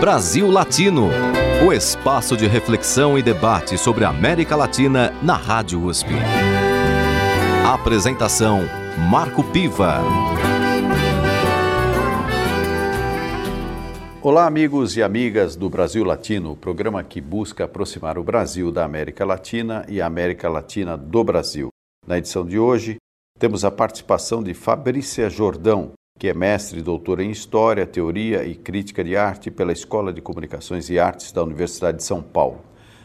[0.00, 1.10] Brasil Latino,
[1.62, 6.08] o espaço de reflexão e debate sobre a América Latina na Rádio USP.
[7.66, 8.60] Apresentação
[9.10, 10.00] Marco Piva.
[14.22, 19.26] Olá, amigos e amigas do Brasil Latino, programa que busca aproximar o Brasil da América
[19.26, 21.68] Latina e a América Latina do Brasil.
[22.06, 22.96] Na edição de hoje,
[23.38, 28.54] temos a participação de Fabrícia Jordão, que é mestre e doutora em História, Teoria e
[28.54, 32.58] Crítica de Arte pela Escola de Comunicações e Artes da Universidade de São Paulo.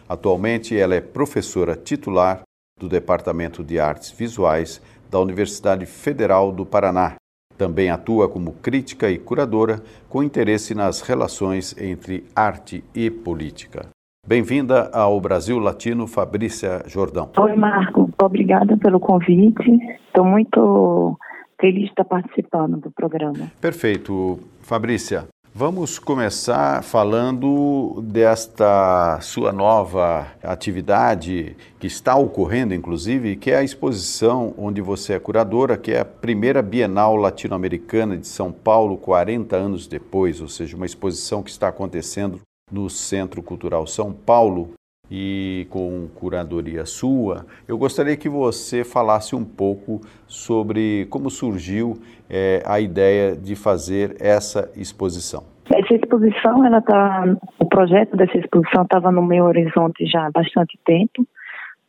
[0.07, 2.41] Atualmente, ela é professora titular
[2.77, 7.15] do Departamento de Artes Visuais da Universidade Federal do Paraná.
[7.57, 13.87] Também atua como crítica e curadora, com interesse nas relações entre arte e política.
[14.27, 17.29] Bem-vinda ao Brasil Latino, Fabrícia Jordão.
[17.37, 18.09] Oi, Marco.
[18.21, 19.71] Obrigada pelo convite.
[20.05, 21.17] Estou muito
[21.59, 23.51] feliz de estar participando do programa.
[23.59, 24.39] Perfeito.
[24.61, 33.63] Fabrícia, vamos começar falando desta sua nova atividade que está ocorrendo, inclusive, que é a
[33.63, 39.55] exposição onde você é curadora, que é a primeira Bienal Latino-Americana de São Paulo, 40
[39.55, 42.39] anos depois, ou seja, uma exposição que está acontecendo
[42.71, 44.71] no Centro Cultural São Paulo
[45.09, 51.97] e com curadoria sua, eu gostaria que você falasse um pouco sobre como surgiu
[52.29, 55.43] é, a ideia de fazer essa exposição.
[55.73, 57.23] Essa exposição, ela tá,
[57.59, 61.25] o projeto dessa exposição estava no meu horizonte já há bastante tempo,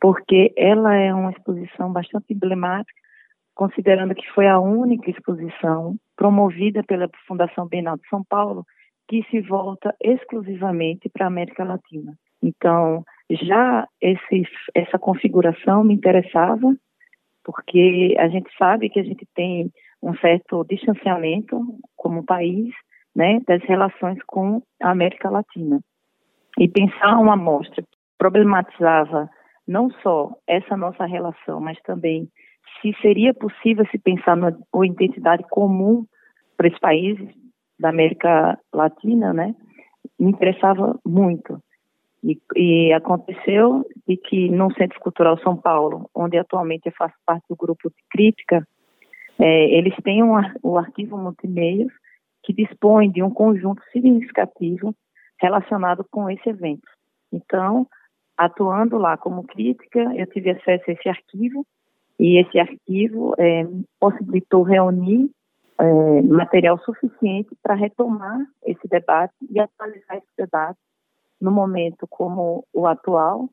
[0.00, 3.00] porque ela é uma exposição bastante emblemática,
[3.54, 8.64] considerando que foi a única exposição promovida pela Fundação Bienal de São Paulo
[9.08, 12.18] que se volta exclusivamente para a América Latina.
[12.42, 14.42] Então, já esse,
[14.74, 16.74] essa configuração me interessava,
[17.44, 19.70] porque a gente sabe que a gente tem
[20.02, 21.60] um certo distanciamento
[21.96, 22.72] como país
[23.14, 25.80] né, das relações com a América Latina.
[26.58, 29.28] E pensar uma amostra que problematizava
[29.66, 32.28] não só essa nossa relação, mas também
[32.80, 34.52] se seria possível se pensar na
[34.84, 36.04] identidade comum
[36.56, 37.28] para esses países,
[37.78, 39.54] da América Latina, né,
[40.18, 41.60] me interessava muito.
[42.26, 47.44] E, e, aconteceu de que no Centro Cultural São Paulo, onde atualmente eu faço parte
[47.48, 48.66] do grupo de crítica,
[49.38, 51.86] é, eles têm um, o arquivo multimeia
[52.42, 54.92] que dispõe de um conjunto significativo
[55.40, 56.88] relacionado com esse evento.
[57.32, 57.86] Então,
[58.36, 61.64] atuando lá como crítica, eu tive acesso a esse arquivo
[62.18, 63.64] e esse arquivo é,
[64.00, 65.30] possibilitou reunir
[65.78, 70.78] é, material suficiente para retomar esse debate e atualizar esse debate
[71.40, 73.48] no momento como o atual,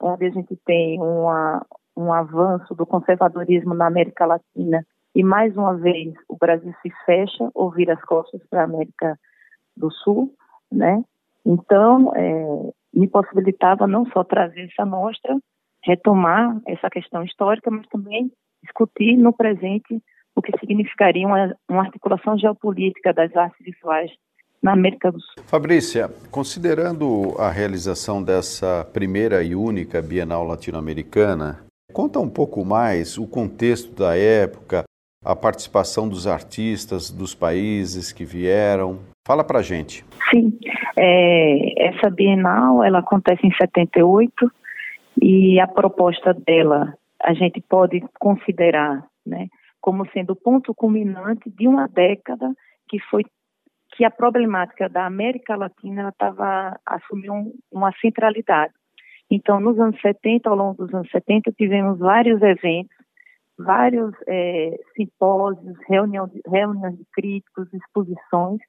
[0.00, 1.64] onde a gente tem uma,
[1.96, 4.84] um avanço do conservadorismo na América Latina
[5.14, 9.18] e mais uma vez o Brasil se fecha ou vira as costas para a América
[9.76, 10.32] do Sul,
[10.70, 11.02] né?
[11.44, 15.36] Então, é, me possibilitava não só trazer essa mostra,
[15.82, 18.30] retomar essa questão histórica, mas também
[18.62, 20.02] discutir no presente
[20.36, 24.10] o que significaria uma, uma articulação geopolítica das artes visuais
[24.62, 25.44] na América do Sul.
[25.46, 31.60] Fabrícia, considerando a realização dessa primeira e única Bienal Latino-Americana,
[31.92, 34.84] conta um pouco mais o contexto da época,
[35.24, 39.00] a participação dos artistas dos países que vieram.
[39.26, 40.04] Fala para gente.
[40.30, 40.58] Sim,
[40.96, 44.50] é, essa Bienal ela acontece em 78
[45.20, 49.48] e a proposta dela a gente pode considerar, né,
[49.80, 52.52] como sendo o ponto culminante de uma década
[52.88, 53.24] que foi
[53.98, 58.72] que a problemática da América Latina estava assumiu um, uma centralidade.
[59.28, 62.96] Então, nos anos 70, ao longo dos anos 70, tivemos vários eventos,
[63.58, 68.60] vários é, simpósios, reuniões, reuniões de críticos, exposições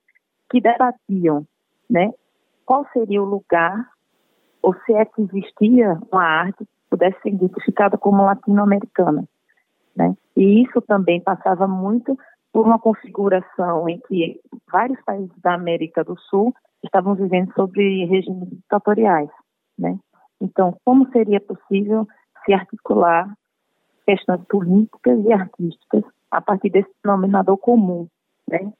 [0.49, 1.45] que debatiam,
[1.87, 2.11] né,
[2.65, 3.87] qual seria o lugar
[4.63, 9.25] ou se é que existia uma arte que pudesse ser identificada como latino-americana.
[9.95, 10.15] Né?
[10.35, 12.17] E isso também passava muito
[12.51, 14.39] por uma configuração em que
[14.71, 16.53] vários países da América do Sul
[16.83, 19.29] estavam vivendo sobre regimes ditatoriais.
[19.77, 19.97] Né?
[20.41, 22.07] Então, como seria possível
[22.45, 23.31] se articular
[24.05, 28.07] questões políticas e artísticas a partir desse denominador comum,
[28.47, 28.71] né?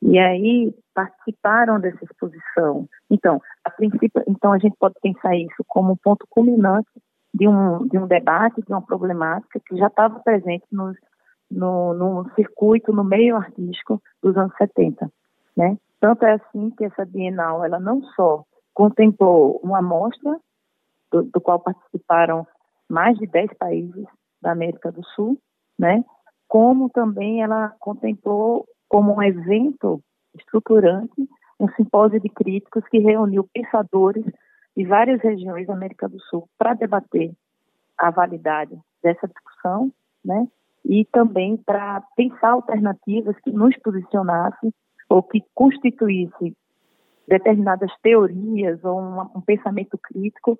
[0.00, 2.88] E aí participaram dessa exposição.
[3.10, 6.88] Então, a princípio, então a gente pode pensar isso como um ponto culminante
[7.34, 10.94] de um, de um debate, de uma problemática que já estava presente no,
[11.50, 15.10] no, no circuito, no meio artístico dos anos 70,
[15.56, 15.76] né?
[16.00, 20.38] Tanto é assim que essa Bienal, ela não só contemplou uma amostra,
[21.10, 22.46] do, do qual participaram
[22.88, 24.04] mais de 10 países
[24.40, 25.38] da América do Sul,
[25.78, 26.04] né?
[26.46, 30.02] Como também ela contemplou como um evento
[30.34, 31.28] estruturante
[31.60, 34.24] um simpósio de críticos que reuniu pensadores
[34.76, 37.32] de várias regiões da América do Sul para debater
[37.98, 39.92] a validade dessa discussão,
[40.24, 40.46] né?
[40.88, 44.72] E também para pensar alternativas que nos posicionassem
[45.08, 46.56] ou que constituísse
[47.28, 50.58] determinadas teorias ou um, um pensamento crítico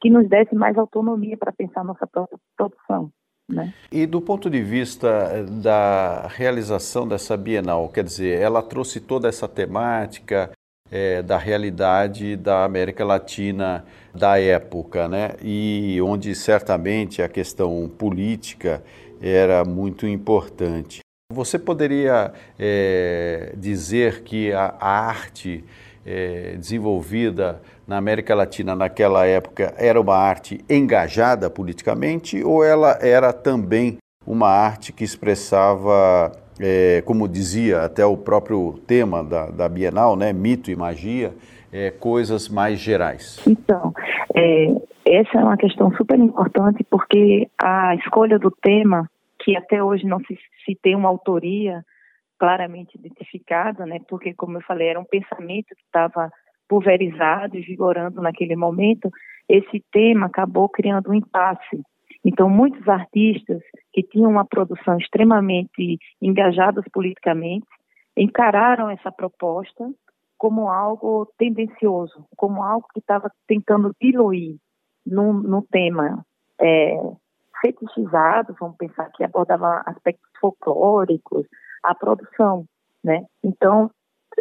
[0.00, 3.10] que nos desse mais autonomia para pensar nossa própria produção.
[3.50, 3.72] Né?
[3.90, 9.26] E do ponto de vista eh, da realização dessa Bienal, quer dizer, ela trouxe toda
[9.26, 10.50] essa temática
[10.90, 15.32] é, da realidade da América Latina da época, né?
[15.42, 18.82] E onde certamente a questão política
[19.20, 21.00] era muito importante.
[21.32, 25.64] Você poderia é, dizer que a, a arte
[26.06, 33.32] é, desenvolvida na América Latina naquela época era uma arte engajada politicamente ou ela era
[33.32, 40.16] também uma arte que expressava, é, como dizia até o próprio tema da, da Bienal,
[40.16, 41.34] né, mito e magia,
[41.72, 43.44] é, coisas mais gerais?
[43.46, 43.92] Então,
[44.34, 44.66] é,
[45.04, 49.08] essa é uma questão super importante porque a escolha do tema,
[49.42, 51.82] que até hoje não se, se tem uma autoria,
[52.38, 53.98] claramente identificada, né?
[54.08, 56.30] Porque, como eu falei, era um pensamento que estava
[56.68, 59.10] pulverizado e vigorando naquele momento.
[59.48, 61.82] Esse tema acabou criando um impasse.
[62.24, 63.60] Então, muitos artistas
[63.92, 67.66] que tinham uma produção extremamente engajados politicamente
[68.16, 69.88] encararam essa proposta
[70.38, 74.56] como algo tendencioso, como algo que estava tentando diluir
[75.04, 76.24] no tema
[76.60, 76.96] é,
[77.60, 81.46] fetichizado, vamos pensar que abordava aspectos folclóricos,
[81.82, 82.64] a produção,
[83.02, 83.24] né?
[83.42, 83.90] Então,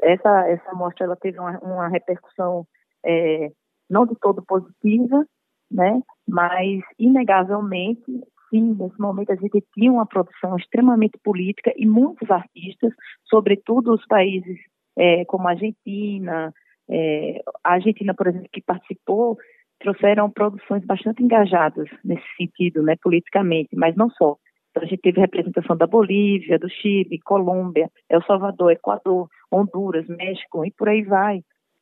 [0.01, 2.65] essa, essa amostra ela teve uma, uma repercussão
[3.05, 3.51] é,
[3.89, 5.25] não de todo positiva,
[5.71, 6.01] né?
[6.27, 8.03] Mas, inegavelmente,
[8.49, 12.93] sim, nesse momento a gente tinha uma produção extremamente política e muitos artistas,
[13.25, 14.59] sobretudo os países
[14.97, 16.53] é, como a Argentina,
[16.89, 19.37] é, a Argentina, por exemplo, que participou,
[19.79, 24.35] trouxeram produções bastante engajadas nesse sentido, né, politicamente, mas não só.
[24.71, 30.65] Então, a gente teve representação da Bolívia, do Chile, Colômbia, El Salvador, Equador, Honduras, México
[30.65, 31.41] e por aí vai.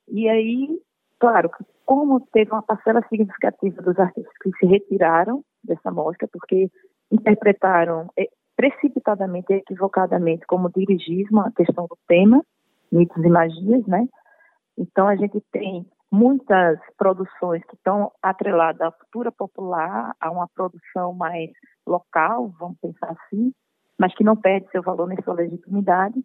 [0.10, 0.68] E aí,
[1.20, 1.50] claro,
[1.86, 6.70] como teve uma parcela significativa dos artistas que se retiraram dessa mostra, porque
[7.12, 12.42] interpretaram é, precipitadamente e equivocadamente como dirigismo a questão do tema,
[12.92, 14.08] mitos e magias, né?
[14.78, 21.14] Então a gente tem muitas produções que estão atreladas à cultura popular, a uma produção
[21.14, 21.52] mais
[21.86, 23.52] local, vamos pensar assim,
[23.98, 26.16] mas que não perde seu valor nem sua legitimidade.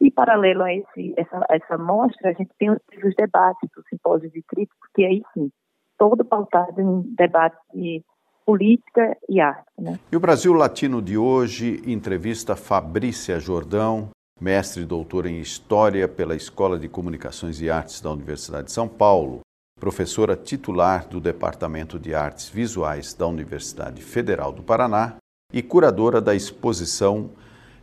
[0.00, 4.30] E, paralelo a esse, essa, essa mostra, a gente tem os, os debates do simpósio
[4.30, 5.50] de crítico, que aí sim,
[5.96, 8.04] todo pautado em debate de
[8.44, 9.66] política e arte.
[9.78, 9.98] Né?
[10.12, 14.10] E o Brasil Latino de hoje entrevista Fabrícia Jordão,
[14.40, 18.86] mestre e doutora em História pela Escola de Comunicações e Artes da Universidade de São
[18.86, 19.40] Paulo,
[19.80, 25.16] professora titular do Departamento de Artes Visuais da Universidade Federal do Paraná
[25.52, 27.30] e curadora da exposição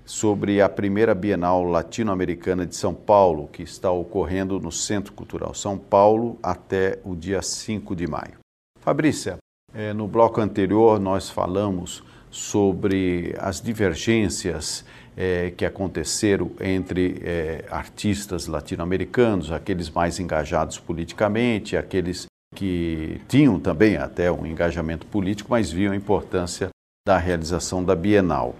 [0.05, 5.77] sobre a primeira Bienal Latino-Americana de São Paulo, que está ocorrendo no Centro Cultural São
[5.77, 8.37] Paulo até o dia 5 de maio.
[8.79, 9.37] Fabrícia,
[9.73, 14.83] eh, no bloco anterior nós falamos sobre as divergências
[15.15, 23.97] é, que aconteceram entre é, artistas latino-americanos, aqueles mais engajados politicamente, aqueles que tinham também
[23.97, 26.69] até um engajamento político, mas viam a importância
[27.05, 28.55] da realização da Bienal.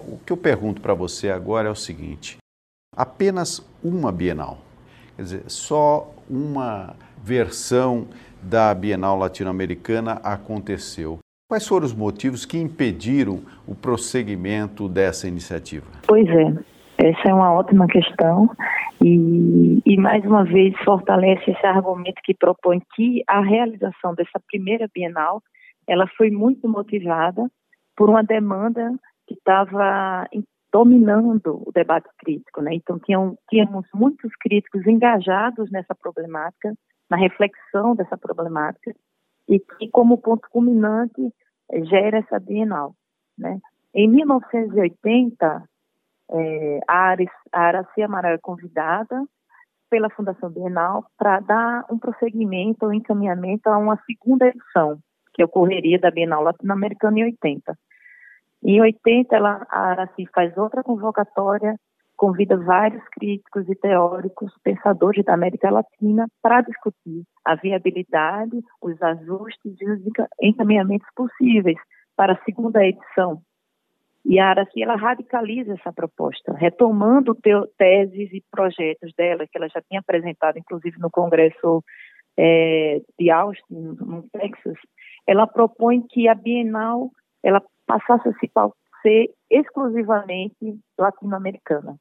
[0.00, 2.38] O que eu pergunto para você agora é o seguinte:
[2.96, 4.58] apenas uma Bienal,
[5.16, 8.08] quer dizer, só uma versão
[8.42, 11.18] da Bienal Latino-Americana aconteceu.
[11.52, 15.84] Quais foram os motivos que impediram o prosseguimento dessa iniciativa?
[16.08, 16.46] Pois é,
[16.96, 18.48] essa é uma ótima questão
[19.04, 24.88] e, e, mais uma vez fortalece esse argumento que propõe que a realização dessa primeira
[24.94, 25.42] Bienal
[25.86, 27.46] ela foi muito motivada
[27.94, 28.90] por uma demanda
[29.26, 30.26] que estava
[30.72, 32.72] dominando o debate crítico, né?
[32.72, 36.72] Então tinham, tínhamos muitos críticos engajados nessa problemática,
[37.10, 38.94] na reflexão dessa problemática
[39.46, 41.30] e que como ponto culminante
[41.84, 42.94] gera essa Bienal.
[43.38, 43.58] Né?
[43.94, 45.64] Em 1980,
[46.30, 47.14] é, a
[47.52, 49.22] Araci Amaral é convidada
[49.90, 54.98] pela Fundação Bienal para dar um prosseguimento, um encaminhamento a uma segunda edição,
[55.34, 57.76] que ocorreria da Bienal Latino-Americana em 80.
[58.64, 61.76] Em 80, ela, a Araci faz outra convocatória,
[62.22, 69.74] convida vários críticos e teóricos, pensadores da América Latina, para discutir a viabilidade, os ajustes
[69.80, 70.00] e os
[70.40, 71.76] encaminhamentos possíveis
[72.16, 73.42] para a segunda edição.
[74.24, 77.36] E a Araci, ela radicaliza essa proposta, retomando
[77.76, 81.82] teses e projetos dela, que ela já tinha apresentado, inclusive no Congresso
[82.38, 84.78] é, de Austin, no Texas,
[85.26, 87.10] ela propõe que a Bienal
[87.42, 88.48] ela passasse a se
[89.02, 91.96] ser exclusivamente latino-americana,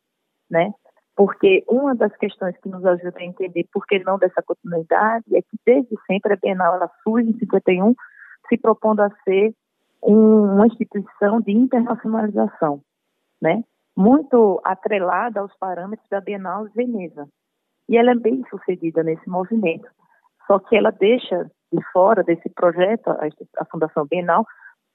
[0.51, 0.71] né?
[1.15, 5.41] Porque uma das questões que nos ajuda a entender por que não dessa continuidade é
[5.41, 7.95] que desde sempre a Bienal ela surge em 51
[8.49, 9.53] se propondo a ser
[10.03, 12.81] um, uma instituição de internacionalização,
[13.41, 13.63] né?
[13.95, 17.27] Muito atrelada aos parâmetros da Bienal de Veneza.
[17.87, 19.87] E ela é bem sucedida nesse movimento.
[20.47, 23.27] Só que ela deixa de fora desse projeto, a,
[23.59, 24.45] a Fundação Bienal,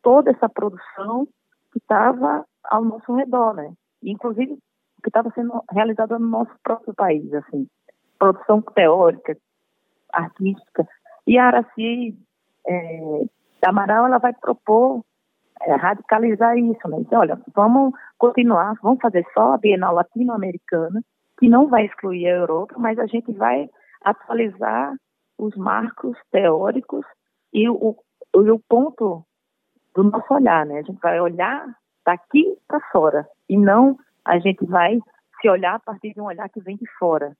[0.02, 1.26] toda essa produção
[1.72, 3.72] que estava ao nosso redor, né?
[4.02, 4.58] Inclusive
[5.06, 7.68] que estava sendo realizada no nosso próprio país, assim,
[8.18, 9.36] produção teórica,
[10.12, 10.84] artística.
[11.24, 12.18] E a Araci
[12.66, 13.24] é,
[13.64, 15.04] Amaral ela vai propor
[15.62, 16.96] é, radicalizar isso, né?
[16.98, 21.00] Então, olha, vamos continuar, vamos fazer só a Bienal Latino-Americana,
[21.38, 23.70] que não vai excluir a Europa, mas a gente vai
[24.02, 24.92] atualizar
[25.38, 27.06] os marcos teóricos
[27.52, 27.96] e o,
[28.34, 29.24] o, ponto
[29.94, 30.80] do nosso olhar, né?
[30.80, 31.64] A gente vai olhar
[32.04, 33.96] daqui para fora e não
[34.26, 34.98] a gente vai
[35.40, 37.34] se olhar a partir de um olhar que vem de fora.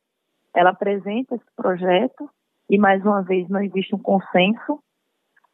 [0.55, 2.31] Ela apresenta esse projeto
[2.71, 4.81] e mais uma vez não existe um consenso.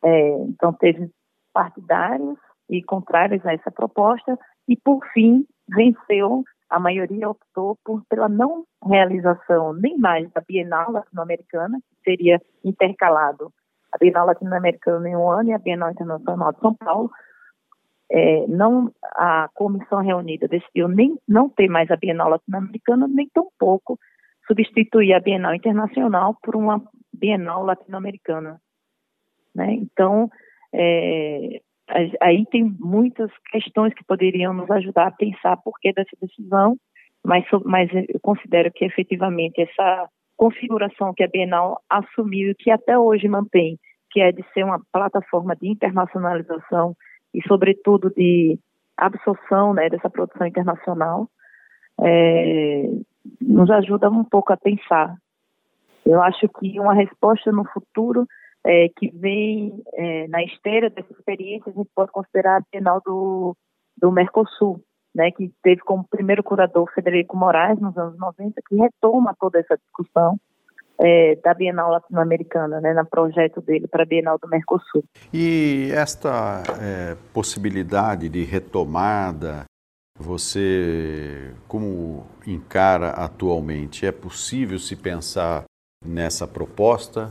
[0.05, 1.11] É, então teve
[1.53, 8.29] partidários e contrários a essa proposta e por fim venceu a maioria optou por, pela
[8.29, 13.53] não realização nem mais da Bienal Latino-Americana, que seria intercalado
[13.93, 17.11] a Bienal Latino-Americana em um ano e a Bienal Internacional de São Paulo.
[18.15, 23.99] É, não a comissão reunida decidiu nem não ter mais a Bienal Latino-Americana, nem tampouco
[24.47, 28.61] substituir a Bienal Internacional por uma Bienal Latino-Americana.
[29.55, 29.73] Né?
[29.75, 30.29] Então,
[30.75, 31.63] é,
[32.21, 36.77] aí tem muitas questões que poderiam nos ajudar a pensar por que dessa decisão,
[37.25, 42.99] mas, mas eu considero que efetivamente essa configuração que a Bienal assumiu e que até
[42.99, 43.79] hoje mantém,
[44.11, 46.95] que é de ser uma plataforma de internacionalização
[47.35, 48.59] e, sobretudo, de
[48.97, 51.29] absorção né, dessa produção internacional,
[52.01, 52.91] é,
[53.41, 55.17] nos ajuda um pouco a pensar.
[56.05, 58.27] Eu acho que uma resposta no futuro
[58.65, 63.57] é, que vem é, na esteira dessa experiência, a gente pode considerar a Bienal do,
[63.97, 64.81] do Mercosul,
[65.15, 69.77] né, que teve como primeiro curador Federico Moraes nos anos 90, que retoma toda essa
[69.77, 70.39] discussão
[71.03, 75.03] é, da Bienal Latino-Americana, né, no projeto dele para a Bienal do Mercosul.
[75.35, 79.65] E esta é, possibilidade de retomada,
[80.17, 84.07] você como encara atualmente?
[84.07, 85.65] É possível se pensar
[86.05, 87.31] nessa proposta?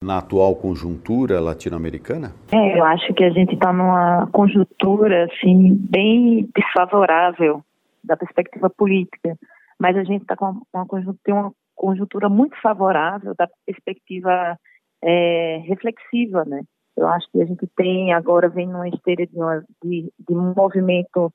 [0.00, 2.32] na atual conjuntura latino-americana?
[2.52, 7.64] É, eu acho que a gente está numa conjuntura assim bem desfavorável
[8.04, 9.36] da perspectiva política,
[9.76, 14.58] mas a gente está com uma conjuntura, tem uma conjuntura muito favorável da perspectiva
[15.02, 16.62] é, reflexiva, né?
[16.96, 20.52] Eu acho que a gente tem agora vem numa esteira de, uma, de, de um
[20.54, 21.32] movimento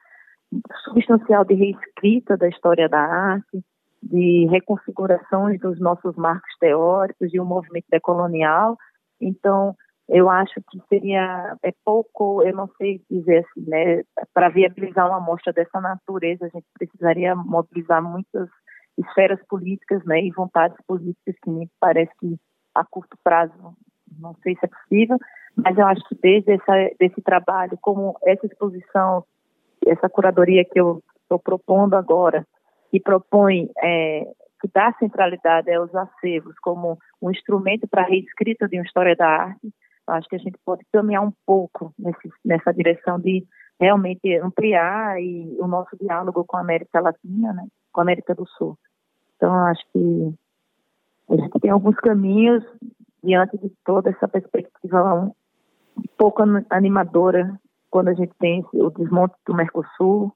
[0.83, 3.63] substancial de reescrita da história da arte,
[4.01, 8.77] de reconfigurações dos nossos marcos teóricos e o movimento decolonial.
[9.21, 9.73] Então,
[10.09, 15.17] eu acho que seria é pouco, eu não sei dizer assim, né, para viabilizar uma
[15.17, 18.49] amostra dessa natureza, a gente precisaria mobilizar muitas
[18.97, 22.37] esferas políticas, né, e vontades políticas que me parece que
[22.75, 23.75] a curto prazo
[24.19, 25.17] não sei se é possível,
[25.55, 29.23] mas eu acho que desde essa, desse trabalho, como essa exposição,
[29.85, 32.45] essa curadoria que eu estou propondo agora,
[32.91, 34.25] que propõe é,
[34.61, 39.27] que dá centralidade aos acervos como um instrumento para a reescrita de uma história da
[39.27, 39.73] arte,
[40.07, 43.45] acho que a gente pode caminhar um pouco nesse, nessa direção de
[43.79, 48.47] realmente ampliar e, o nosso diálogo com a América Latina, né, com a América do
[48.57, 48.77] Sul.
[49.35, 50.33] Então, acho que
[51.29, 52.63] a gente tem alguns caminhos
[53.23, 55.31] diante de toda essa perspectiva
[55.97, 60.33] um pouco animadora quando a gente tem o desmonte do Mercosul,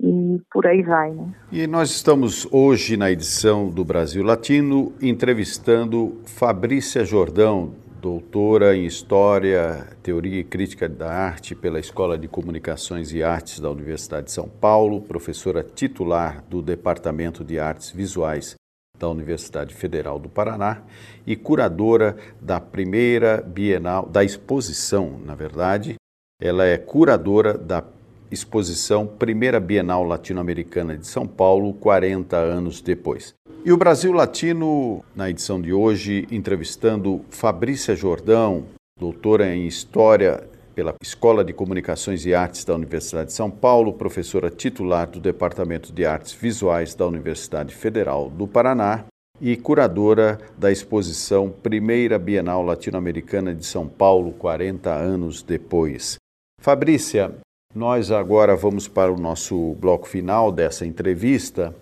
[0.00, 1.10] e por aí vai.
[1.10, 1.34] Né?
[1.50, 9.88] E nós estamos hoje na edição do Brasil Latino entrevistando Fabrícia Jordão, doutora em História,
[10.02, 14.48] Teoria e Crítica da Arte pela Escola de Comunicações e Artes da Universidade de São
[14.48, 18.54] Paulo, professora titular do Departamento de Artes Visuais
[18.96, 20.82] da Universidade Federal do Paraná
[21.26, 25.96] e curadora da primeira Bienal, da exposição, na verdade.
[26.40, 27.82] Ela é curadora da
[28.30, 33.34] exposição Primeira Bienal Latino-Americana de São Paulo, 40 anos depois.
[33.64, 38.64] E o Brasil Latino, na edição de hoje, entrevistando Fabrícia Jordão,
[38.98, 44.48] doutora em História pela Escola de Comunicações e Artes da Universidade de São Paulo, professora
[44.48, 49.04] titular do Departamento de Artes Visuais da Universidade Federal do Paraná
[49.40, 56.16] e curadora da exposição Primeira Bienal Latino-Americana de São Paulo, 40 anos depois.
[56.60, 57.34] Fabrícia,
[57.74, 61.74] nós agora vamos para o nosso bloco final dessa entrevista,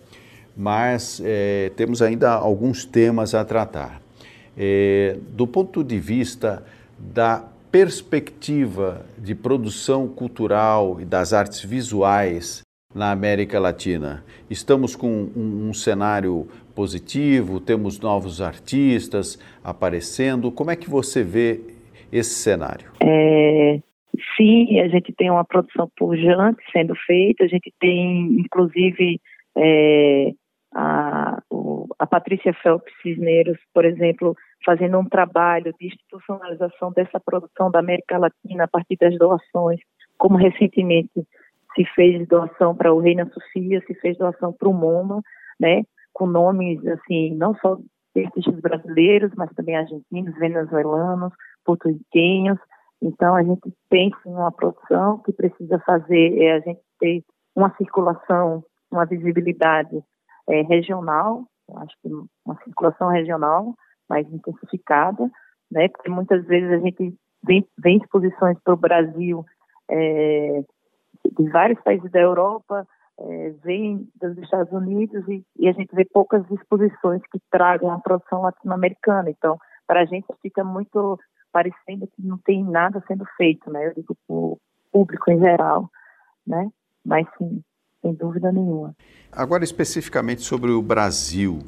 [0.57, 4.03] mas é, temos ainda alguns temas a tratar.
[4.59, 6.65] É, do ponto de vista
[6.99, 12.63] da perspectiva de produção cultural e das artes visuais
[12.95, 20.51] na América Latina, estamos com um, um cenário positivo, temos novos artistas aparecendo.
[20.51, 21.61] Como é que você vê
[22.11, 22.91] esse cenário?
[23.01, 23.81] É,
[24.37, 29.21] sim, a gente tem uma produção pujante sendo feita, a gente tem, inclusive,
[29.57, 30.33] é,
[30.75, 37.71] a, o, a Patrícia Phelps Cisneros, por exemplo, fazendo um trabalho de institucionalização dessa produção
[37.71, 39.81] da América Latina a partir das doações,
[40.19, 41.27] como recentemente
[41.75, 45.21] se fez doação para o Reina Sofia, se fez doação para o MoMA,
[45.61, 45.83] né?
[46.17, 47.79] com nomes, assim, não só
[48.17, 51.33] artistas brasileiros, mas também argentinos, venezuelanos,
[51.63, 52.59] porto-riquenhos.
[53.03, 57.23] Então, a gente tem sim, uma produção que precisa fazer, é a gente ter
[57.55, 60.03] uma circulação, uma visibilidade
[60.49, 61.45] é, regional,
[61.77, 62.09] acho que
[62.45, 63.75] uma circulação regional
[64.09, 65.31] mais intensificada,
[65.71, 65.89] né?
[65.89, 69.45] Porque muitas vezes a gente vem, vem exposições para o Brasil
[69.91, 70.63] é,
[71.25, 72.87] de vários países da Europa,
[73.19, 77.99] é, vem dos Estados Unidos e, e, a gente vê poucas exposições que tragam a
[77.99, 79.31] produção latino-americana.
[79.31, 81.19] Então, para a gente fica muito
[81.57, 83.87] parecendo que não tem nada sendo feito, né?
[83.87, 84.59] Eu digo para o
[84.93, 85.91] público em geral,
[86.47, 86.69] né?
[87.03, 87.63] Mas sim,
[88.03, 88.95] sem dúvida nenhuma.
[89.33, 91.61] Agora, especificamente sobre o Brasil,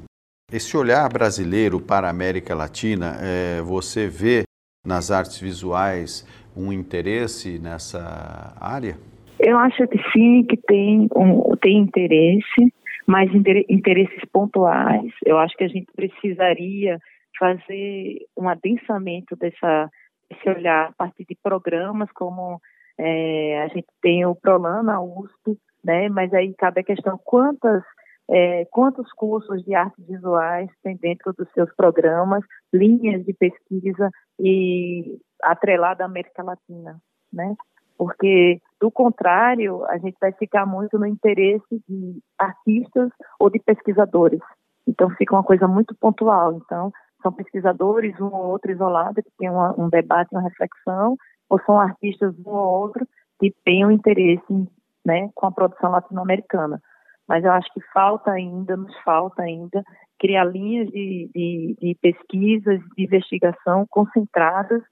[0.52, 4.42] esse olhar brasileiro para a América Latina, é, você vê
[4.86, 8.94] nas artes visuais um interesse nessa área?
[9.40, 12.74] Eu acho que sim, que tem, um, tem interesse,
[13.06, 13.30] mas
[13.70, 15.10] interesses pontuais.
[15.24, 16.98] Eu acho que a gente precisaria
[17.38, 19.90] fazer um adensamento dessa,
[20.30, 22.60] desse olhar a partir de programas como
[22.98, 26.08] é, a gente tem o Prolan na USP, né?
[26.08, 27.82] Mas aí cabe a questão quantas
[28.30, 35.18] é, quantos cursos de artes visuais tem dentro dos seus programas, linhas de pesquisa e
[35.42, 37.00] atrelada à América Latina,
[37.32, 37.56] né?
[37.98, 44.40] porque, do contrário, a gente vai ficar muito no interesse de artistas ou de pesquisadores.
[44.86, 46.54] Então, fica uma coisa muito pontual.
[46.54, 51.16] Então, são pesquisadores, um ou outro isolado, que tem uma, um debate, uma reflexão,
[51.48, 53.06] ou são artistas, um ou outro,
[53.40, 54.68] que têm um interesse
[55.04, 56.80] né, com a produção latino-americana.
[57.26, 59.82] Mas eu acho que falta ainda, nos falta ainda,
[60.18, 64.82] criar linhas de, de, de pesquisas, de investigação concentradas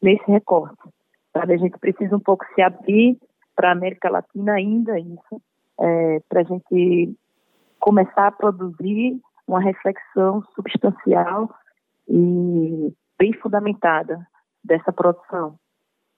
[0.00, 0.88] nesse recorte.
[1.32, 1.54] Sabe?
[1.54, 3.18] A gente precisa um pouco se abrir
[3.54, 5.40] para a América Latina ainda isso,
[5.80, 7.16] é, para a gente
[7.78, 11.50] começar a produzir uma reflexão substancial
[12.08, 14.26] e bem fundamentada
[14.64, 15.56] dessa produção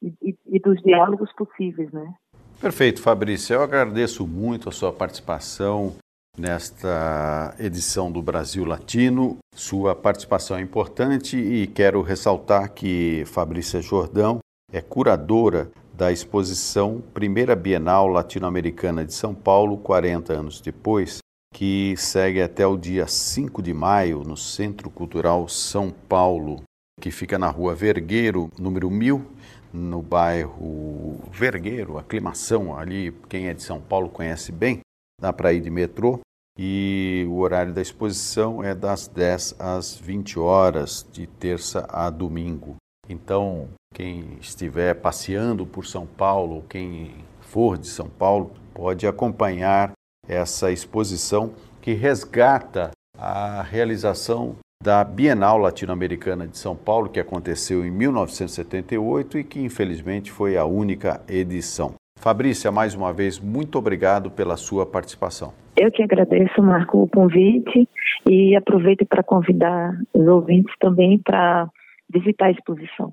[0.02, 2.14] e, e, dos diálogos possíveis, né?
[2.60, 3.54] Perfeito, Fabrício.
[3.54, 5.94] Eu agradeço muito a sua participação
[6.36, 9.38] nesta edição do Brasil Latino.
[9.54, 14.38] Sua participação é importante e quero ressaltar que Fabrícia Jordão
[14.72, 21.18] é curadora da exposição Primeira Bienal Latino-Americana de São Paulo, 40 anos depois,
[21.52, 26.62] que segue até o dia 5 de maio no Centro Cultural São Paulo,
[27.00, 29.24] que fica na rua Vergueiro, número 1000,
[29.72, 34.80] no bairro Vergueiro, Aclimação, ali quem é de São Paulo conhece bem,
[35.20, 36.20] dá para ir de metrô.
[36.60, 42.74] E o horário da exposição é das 10 às 20 horas, de terça a domingo.
[43.08, 49.92] Então, quem estiver passeando por São Paulo, quem for de São Paulo, pode acompanhar
[50.28, 57.90] essa exposição que resgata a realização da Bienal Latino-Americana de São Paulo, que aconteceu em
[57.90, 61.94] 1978 e que infelizmente foi a única edição.
[62.20, 65.52] Fabrícia, mais uma vez, muito obrigado pela sua participação.
[65.76, 67.88] Eu que agradeço, Marco, o convite
[68.28, 71.68] e aproveito para convidar os ouvintes também para
[72.12, 73.12] visitar a exposição.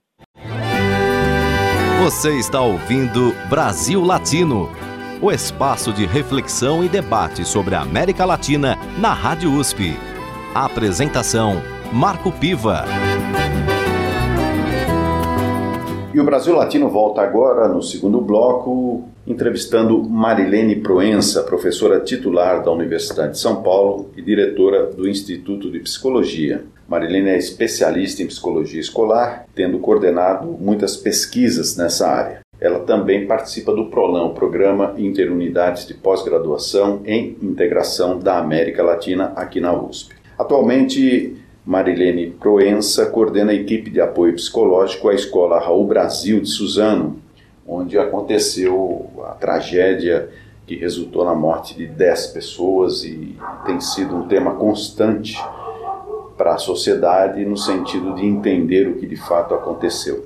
[2.03, 4.69] Você está ouvindo Brasil Latino,
[5.25, 9.97] o espaço de reflexão e debate sobre a América Latina na Rádio USP.
[10.53, 12.85] Apresentação: Marco Piva.
[16.13, 22.71] E o Brasil Latino volta agora no segundo bloco, entrevistando Marilene Proença, professora titular da
[22.71, 26.63] Universidade de São Paulo e diretora do Instituto de Psicologia.
[26.87, 32.44] Marilene é especialista em psicologia escolar, tendo coordenado muitas pesquisas nessa área.
[32.59, 39.33] Ela também participa do PROLAN, o Programa Interunidades de Pós-Graduação em Integração da América Latina,
[39.35, 40.15] aqui na USP.
[40.37, 47.19] Atualmente, Marilene Proença coordena a equipe de apoio psicológico à Escola Raul Brasil de Suzano,
[47.67, 50.29] onde aconteceu a tragédia
[50.67, 55.37] que resultou na morte de 10 pessoas e tem sido um tema constante
[56.37, 60.25] para a sociedade no sentido de entender o que de fato aconteceu.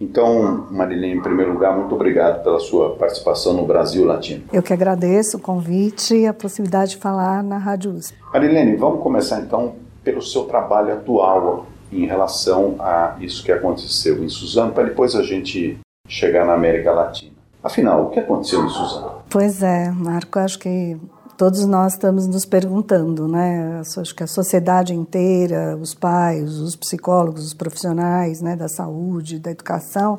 [0.00, 4.44] Então, Marilene, em primeiro lugar, muito obrigado pela sua participação no Brasil Latino.
[4.52, 8.16] Eu que agradeço o convite e a possibilidade de falar na Rádio USP.
[8.32, 14.28] Marilene, vamos começar então pelo seu trabalho atual em relação a isso que aconteceu em
[14.28, 17.32] Suzano, para depois a gente chegar na América Latina.
[17.62, 19.22] Afinal, o que aconteceu em Suzano?
[19.28, 20.96] Pois é, Marco, acho que
[21.38, 23.80] todos nós estamos nos perguntando, né?
[23.80, 29.52] Acho que a sociedade inteira, os pais, os psicólogos, os profissionais, né, da saúde, da
[29.52, 30.18] educação,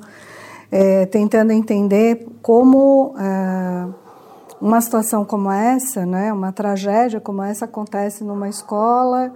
[0.72, 3.88] é, tentando entender como é,
[4.62, 9.32] uma situação como essa, né, uma tragédia como essa acontece numa escola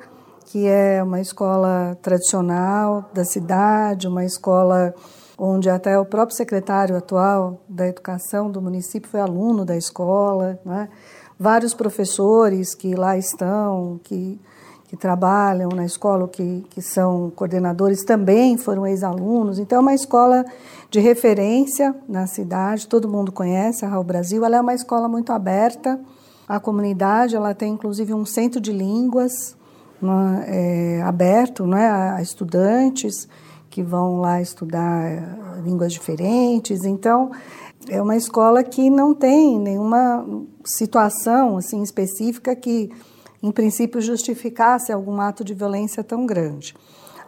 [0.45, 4.93] que é uma escola tradicional da cidade, uma escola
[5.37, 10.89] onde até o próprio secretário atual da educação do município foi aluno da escola, né?
[11.39, 14.39] Vários professores que lá estão, que,
[14.87, 19.59] que trabalham na escola, que, que são coordenadores, também foram ex-alunos.
[19.59, 20.45] Então, é uma escola
[20.89, 24.45] de referência na cidade, todo mundo conhece a Raul Brasil.
[24.45, 25.99] Ela é uma escola muito aberta
[26.47, 29.55] à comunidade, ela tem inclusive um centro de línguas
[30.01, 33.27] né, é, aberto né, a estudantes
[33.73, 36.85] que vão lá estudar eh, línguas diferentes.
[36.85, 37.31] Então,
[37.89, 40.25] é uma escola que não tem nenhuma
[40.63, 42.89] situação assim específica que,
[43.41, 46.75] em princípio, justificasse algum ato de violência tão grande.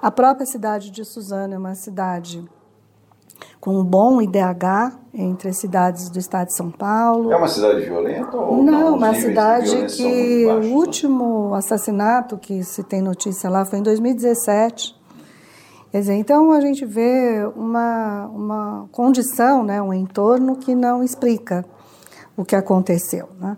[0.01, 2.43] A própria cidade de Suzano é uma cidade
[3.59, 7.31] com um bom IDH entre as cidades do estado de São Paulo.
[7.31, 8.63] É uma cidade violenta ou não?
[8.63, 10.75] Não, uma cidade que baixos, o né?
[10.75, 14.95] último assassinato que se tem notícia lá foi em 2017
[15.95, 21.63] Quer dizer, então a gente vê uma, uma condição, né, um entorno que não explica
[22.35, 23.29] o que aconteceu.
[23.39, 23.55] Né?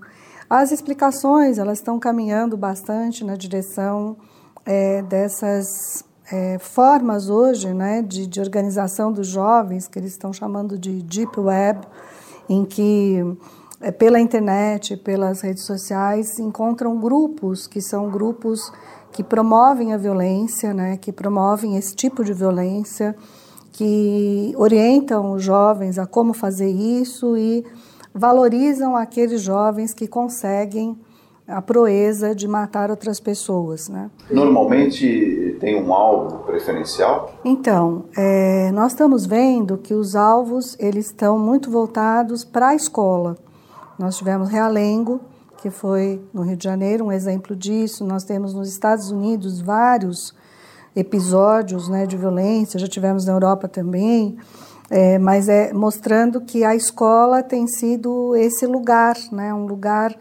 [0.47, 4.17] As explicações elas estão caminhando bastante na direção
[4.63, 10.77] é, dessas é, formas hoje né, de, de organização dos jovens, que eles estão chamando
[10.77, 11.87] de Deep Web,
[12.47, 13.17] em que
[13.81, 18.71] é, pela internet, pelas redes sociais, encontram grupos que são grupos
[19.11, 23.15] que promovem a violência, né, que promovem esse tipo de violência,
[23.71, 27.65] que orientam os jovens a como fazer isso e
[28.13, 30.97] valorizam aqueles jovens que conseguem
[31.47, 33.87] a proeza de matar outras pessoas.
[33.87, 34.09] Né?
[34.29, 37.31] Normalmente tem um alvo preferencial?
[37.45, 43.37] Então, é, nós estamos vendo que os alvos eles estão muito voltados para a escola.
[43.97, 45.21] Nós tivemos Realengo,
[45.57, 48.05] que foi no Rio de Janeiro, um exemplo disso.
[48.05, 50.33] Nós temos nos Estados Unidos vários
[50.95, 54.37] episódios né, de violência, já tivemos na Europa também,
[54.89, 60.15] é, mas é mostrando que a escola tem sido esse lugar, né, um lugar,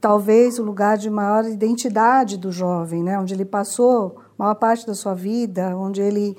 [0.00, 4.94] talvez o lugar de maior identidade do jovem, né, onde ele passou maior parte da
[4.94, 6.36] sua vida, onde ele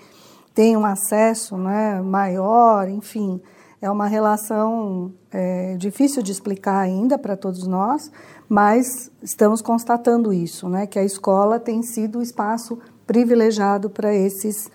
[0.54, 3.41] tem um acesso né, maior, enfim
[3.82, 8.12] é uma relação é, difícil de explicar ainda para todos nós,
[8.48, 14.70] mas estamos constatando isso, né, que a escola tem sido o espaço privilegiado para esses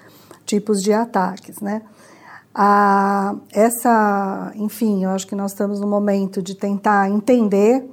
[0.45, 1.83] tipos de ataques, né.
[2.53, 7.89] A, essa, enfim, eu acho que nós estamos no momento de tentar entender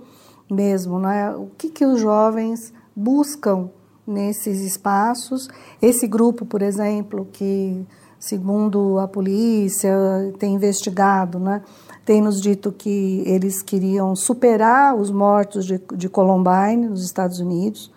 [0.50, 3.70] mesmo, né, o que que os jovens buscam
[4.06, 5.50] nesses espaços.
[5.82, 7.86] Esse grupo, por exemplo, que
[8.24, 9.94] segundo a polícia
[10.40, 11.62] tem investigado, né,
[12.06, 17.92] tem nos dito que eles queriam superar os mortos de, de Columbine nos Estados Unidos,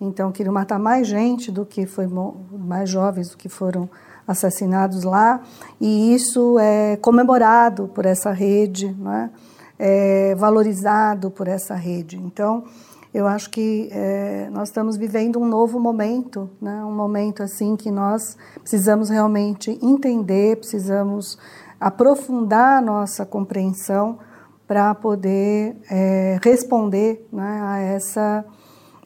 [0.00, 2.08] então queriam matar mais gente do que foi
[2.50, 3.88] mais jovens do que foram
[4.26, 5.42] assassinados lá,
[5.80, 9.30] e isso é comemorado por essa rede, né,
[9.78, 12.16] é valorizado por essa rede.
[12.16, 12.64] Então
[13.12, 16.84] eu acho que é, nós estamos vivendo um novo momento, né?
[16.84, 21.38] um momento assim que nós precisamos realmente entender, precisamos
[21.80, 24.18] aprofundar a nossa compreensão
[24.66, 28.44] para poder é, responder né, a essa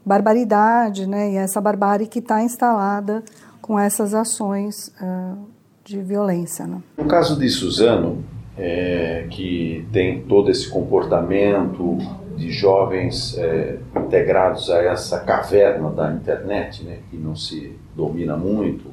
[0.05, 3.23] barbaridade né, e essa barbárie que está instalada
[3.61, 5.39] com essas ações uh,
[5.85, 6.67] de violência.
[6.67, 6.83] Né?
[6.99, 8.25] No caso de Suzano,
[8.59, 11.99] é, que tem todo esse comportamento
[12.43, 18.91] de jovens é, integrados a essa caverna da internet, né, que não se domina muito,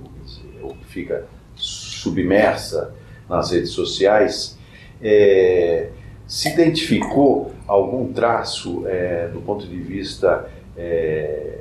[0.62, 2.93] ou que fica submersa
[3.27, 4.55] nas redes sociais,
[5.01, 5.89] é,
[6.27, 11.55] se identificou algum traço é, do ponto de vista é,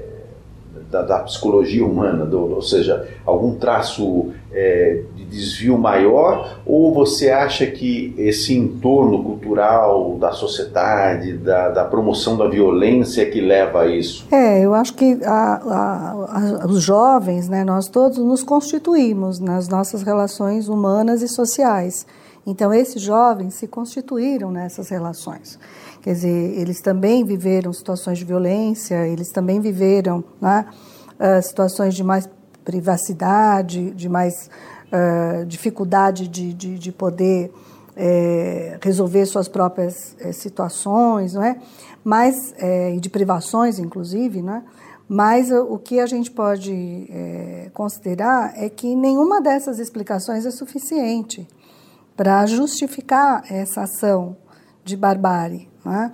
[0.90, 7.66] da, da, psicologia humana, do, ou seja, algum traço é, desvio maior, ou você acha
[7.66, 14.26] que esse entorno cultural da sociedade, da, da promoção da violência que leva a isso?
[14.32, 16.12] É, eu acho que a, a,
[16.62, 22.06] a, os jovens, né, nós todos nos constituímos nas nossas relações humanas e sociais.
[22.46, 25.58] Então, esses jovens se constituíram nessas relações.
[26.00, 30.64] Quer dizer, eles também viveram situações de violência, eles também viveram né,
[31.20, 32.28] uh, situações de mais
[32.64, 34.50] privacidade, de mais
[34.92, 37.52] uh, dificuldade de, de, de poder
[37.96, 41.58] é, resolver suas próprias é, situações, não é?
[42.04, 44.62] Mas, é, de privações, inclusive, não é?
[45.08, 47.10] Mas o que a gente pode
[47.72, 51.48] considerar é que nenhuma dessas explicações é suficiente
[52.14, 54.36] para justificar essa ação
[54.84, 55.66] de barbárie.
[55.82, 56.12] Né?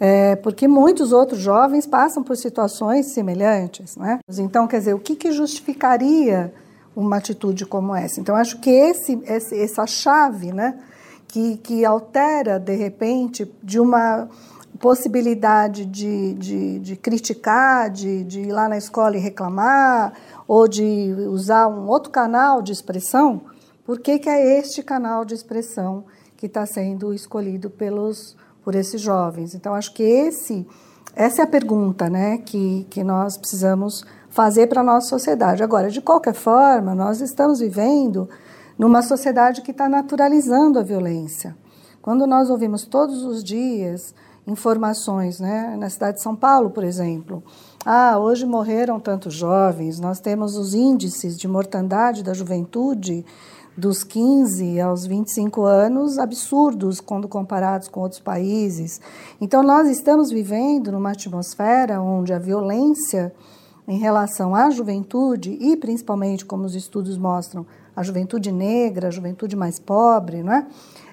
[0.00, 3.96] É, porque muitos outros jovens passam por situações semelhantes.
[3.96, 4.18] Né?
[4.38, 6.52] Então, quer dizer, o que, que justificaria
[6.94, 8.20] uma atitude como essa?
[8.20, 10.78] Então, acho que esse, esse, essa chave né,
[11.28, 14.28] que, que altera, de repente, de uma
[14.78, 20.12] possibilidade de, de, de criticar, de, de ir lá na escola e reclamar,
[20.46, 23.42] ou de usar um outro canal de expressão,
[23.84, 26.04] por que, que é este canal de expressão
[26.36, 29.54] que está sendo escolhido pelos, por esses jovens?
[29.54, 30.66] Então, acho que esse,
[31.14, 34.04] essa é a pergunta né, que, que nós precisamos
[34.34, 35.62] fazer para a nossa sociedade.
[35.62, 38.28] Agora, de qualquer forma, nós estamos vivendo
[38.76, 41.56] numa sociedade que está naturalizando a violência.
[42.02, 44.12] Quando nós ouvimos todos os dias
[44.44, 47.44] informações, né, na cidade de São Paulo, por exemplo,
[47.86, 53.24] ah, hoje morreram tantos jovens, nós temos os índices de mortandade da juventude
[53.76, 59.00] dos 15 aos 25 anos absurdos quando comparados com outros países.
[59.40, 63.32] Então, nós estamos vivendo numa atmosfera onde a violência
[63.86, 69.54] em relação à juventude, e principalmente, como os estudos mostram, a juventude negra, a juventude
[69.54, 70.66] mais pobre, né,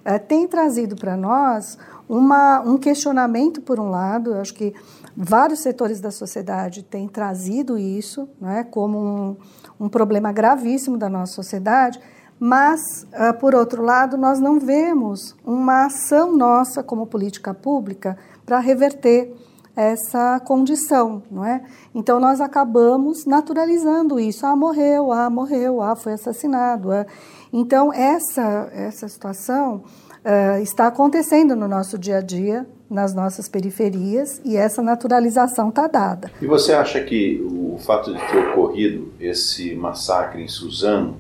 [0.04, 1.78] é, tem trazido para nós
[2.10, 4.74] uma, um questionamento, por um lado, eu acho que
[5.16, 9.38] vários setores da sociedade têm trazido isso né, como um,
[9.80, 12.00] um problema gravíssimo da nossa sociedade,
[12.40, 18.58] mas, uh, por outro lado, nós não vemos uma ação nossa como política pública para
[18.58, 19.32] reverter
[19.76, 21.64] essa condição, não é?
[21.94, 24.46] Então nós acabamos naturalizando isso.
[24.46, 26.92] Ah, morreu, ah, morreu, ah, foi assassinado.
[26.92, 27.06] Ah.
[27.54, 29.84] Então essa essa situação
[30.26, 35.88] uh, está acontecendo no nosso dia a dia, nas nossas periferias e essa naturalização está
[35.88, 36.32] dada.
[36.42, 41.18] E você acha que o fato de ter ocorrido esse massacre em Suzano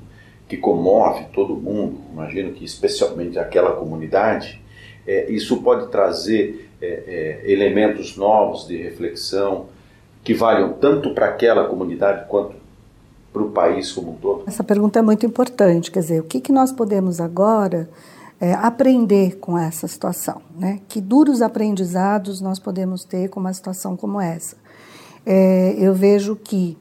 [0.47, 4.61] que comove todo mundo, imagino que especialmente aquela comunidade,
[5.07, 9.67] é, isso pode trazer é, é, elementos novos de reflexão
[10.23, 12.55] que valham tanto para aquela comunidade quanto
[13.31, 14.43] para o país como um todo?
[14.47, 17.89] Essa pergunta é muito importante, quer dizer, o que, que nós podemos agora
[18.39, 20.41] é, aprender com essa situação?
[20.57, 20.79] Né?
[20.87, 24.57] Que duros aprendizados nós podemos ter com uma situação como essa?
[25.25, 26.77] É, eu vejo que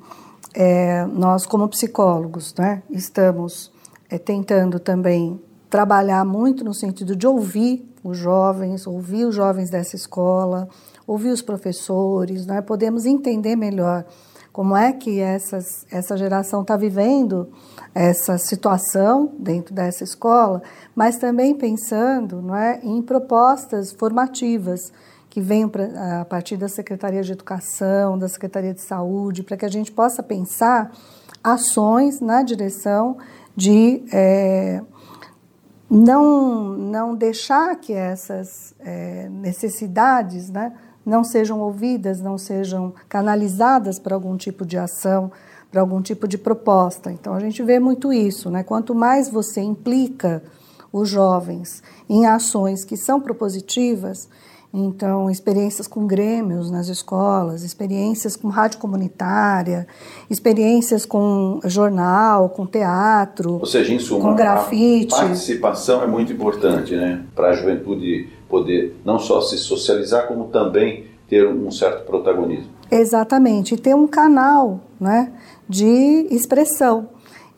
[0.55, 3.71] é, nós, como psicólogos, né, estamos
[4.09, 9.97] é, tentando também trabalhar muito no sentido de ouvir os jovens, ouvir os jovens dessa
[9.97, 10.69] escola,
[11.07, 14.05] ouvir os professores, né, podemos entender melhor
[14.53, 17.49] como é que essas, essa geração está vivendo
[17.95, 20.63] essa situação dentro dessa escola,
[20.95, 24.93] mas também pensando não é, em propostas formativas
[25.29, 25.71] que venham
[26.21, 30.23] a partir da Secretaria de Educação, da Secretaria de Saúde, para que a gente possa
[30.23, 30.91] pensar
[31.43, 33.17] ações na direção
[33.57, 34.83] de é,
[35.91, 40.73] não, não deixar que essas é, necessidades né,
[41.05, 45.33] não sejam ouvidas, não sejam canalizadas para algum tipo de ação,
[45.71, 47.11] para algum tipo de proposta.
[47.11, 48.63] Então a gente vê muito isso, né?
[48.63, 50.43] Quanto mais você implica
[50.93, 54.29] os jovens em ações que são propositivas,
[54.73, 59.87] então, experiências com grêmios nas escolas, experiências com rádio comunitária,
[60.29, 65.13] experiências com jornal, com teatro, Ou seja, em suma, com grafite.
[65.15, 67.25] A participação é muito importante, né?
[67.35, 72.71] Para a juventude poder não só se socializar, como também ter um certo protagonismo.
[72.91, 75.33] Exatamente, e ter um canal né,
[75.69, 77.09] de expressão.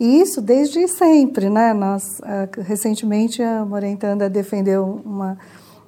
[0.01, 1.73] E isso desde sempre, né?
[1.75, 5.39] Nós, uh, recentemente, a Morentanda defendeu uma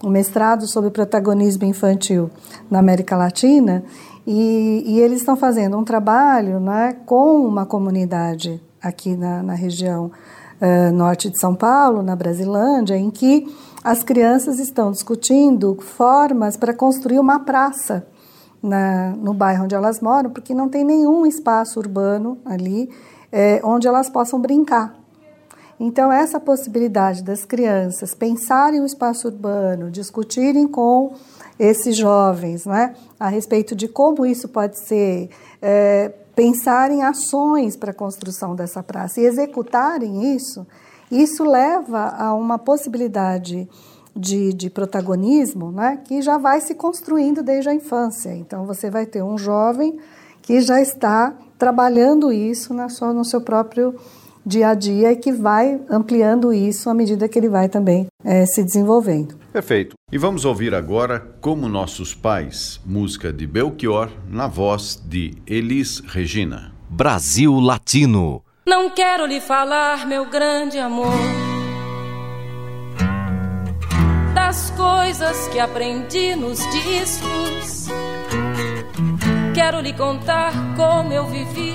[0.05, 2.31] um mestrado sobre protagonismo infantil
[2.71, 3.85] na América Latina,
[4.27, 10.11] e, e eles estão fazendo um trabalho né, com uma comunidade aqui na, na região
[10.61, 13.47] uh, norte de São Paulo, na Brasilândia, em que
[13.83, 18.07] as crianças estão discutindo formas para construir uma praça
[18.63, 22.89] na, no bairro onde elas moram, porque não tem nenhum espaço urbano ali
[23.31, 25.04] é, onde elas possam brincar.
[25.79, 31.15] Então, essa possibilidade das crianças pensarem o espaço urbano, discutirem com
[31.59, 37.95] esses jovens né, a respeito de como isso pode ser, é, pensarem ações para a
[37.95, 40.67] construção dessa praça e executarem isso,
[41.11, 43.69] isso leva a uma possibilidade
[44.17, 48.35] de, de protagonismo né, que já vai se construindo desde a infância.
[48.35, 49.99] Então, você vai ter um jovem
[50.43, 53.95] que já está trabalhando isso na sua, no seu próprio
[54.45, 58.45] dia a dia e que vai ampliando isso à medida que ele vai também é,
[58.47, 59.37] se desenvolvendo.
[59.53, 59.95] Perfeito.
[60.13, 66.73] E vamos ouvir agora Como Nossos Pais, música de Belchior, na voz de Elis Regina.
[66.89, 68.43] Brasil Latino.
[68.67, 71.13] Não quero lhe falar, meu grande amor,
[74.35, 77.89] das coisas que aprendi nos discos.
[79.55, 81.75] Quero lhe contar como eu vivi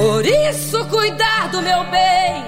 [0.00, 2.44] Por isso, cuidar do meu bem.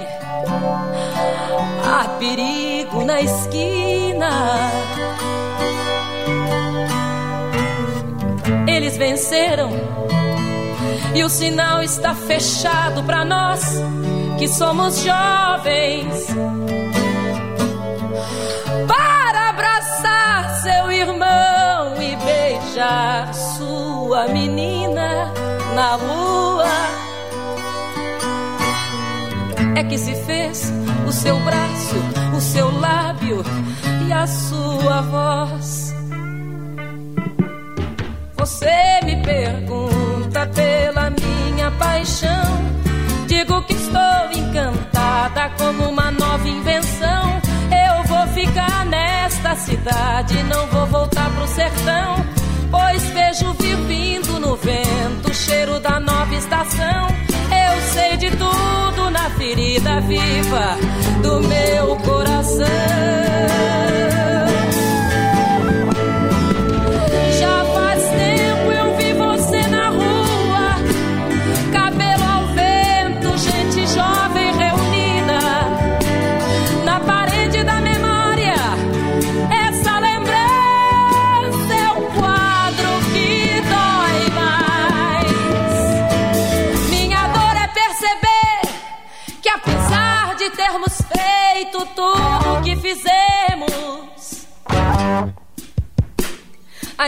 [1.84, 4.70] Há perigo na esquina.
[8.68, 9.70] Eles venceram
[11.12, 13.64] e o sinal está fechado para nós
[14.38, 16.28] que somos jovens.
[18.86, 25.32] Para abraçar seu irmão e beijar sua menina
[25.74, 27.09] na rua
[29.76, 30.72] é que se fez
[31.06, 31.96] o seu braço,
[32.36, 33.42] o seu lábio
[34.06, 35.94] e a sua voz.
[38.36, 42.30] Você me pergunta pela minha paixão.
[43.26, 47.40] Digo que estou encantada como uma nova invenção.
[47.70, 52.24] Eu vou ficar nesta cidade, não vou voltar pro sertão.
[52.70, 57.19] Pois vejo vir vindo no vento o cheiro da nova estação.
[59.40, 60.76] Ferida viva
[61.22, 63.29] do meu coração.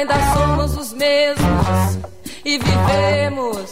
[0.03, 1.99] Ainda somos os mesmos
[2.45, 3.71] e vivemos.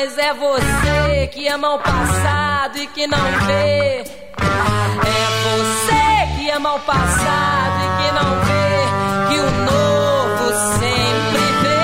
[0.00, 4.04] Mas é você que ama o passado e que não vê.
[4.04, 8.68] É você que ama o passado e que não vê
[9.28, 11.77] que o novo sempre vem.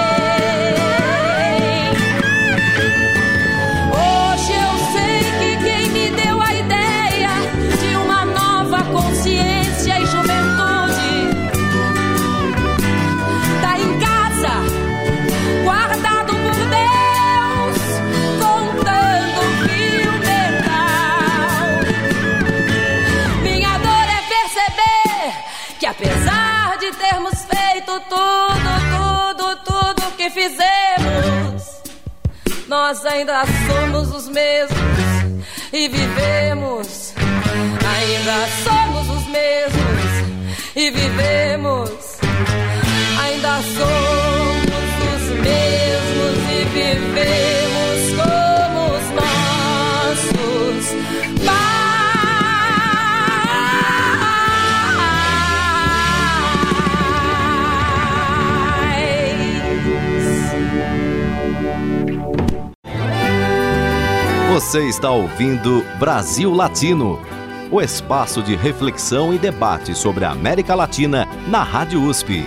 [32.75, 34.79] Nós ainda somos os mesmos
[35.72, 37.14] e vivemos.
[37.97, 41.91] Ainda somos os mesmos e vivemos.
[43.22, 44.03] Ainda somos.
[64.55, 67.18] Você está ouvindo Brasil Latino,
[67.72, 72.44] o espaço de reflexão e debate sobre a América Latina na Rádio USP.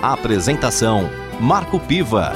[0.00, 2.32] A apresentação Marco Piva.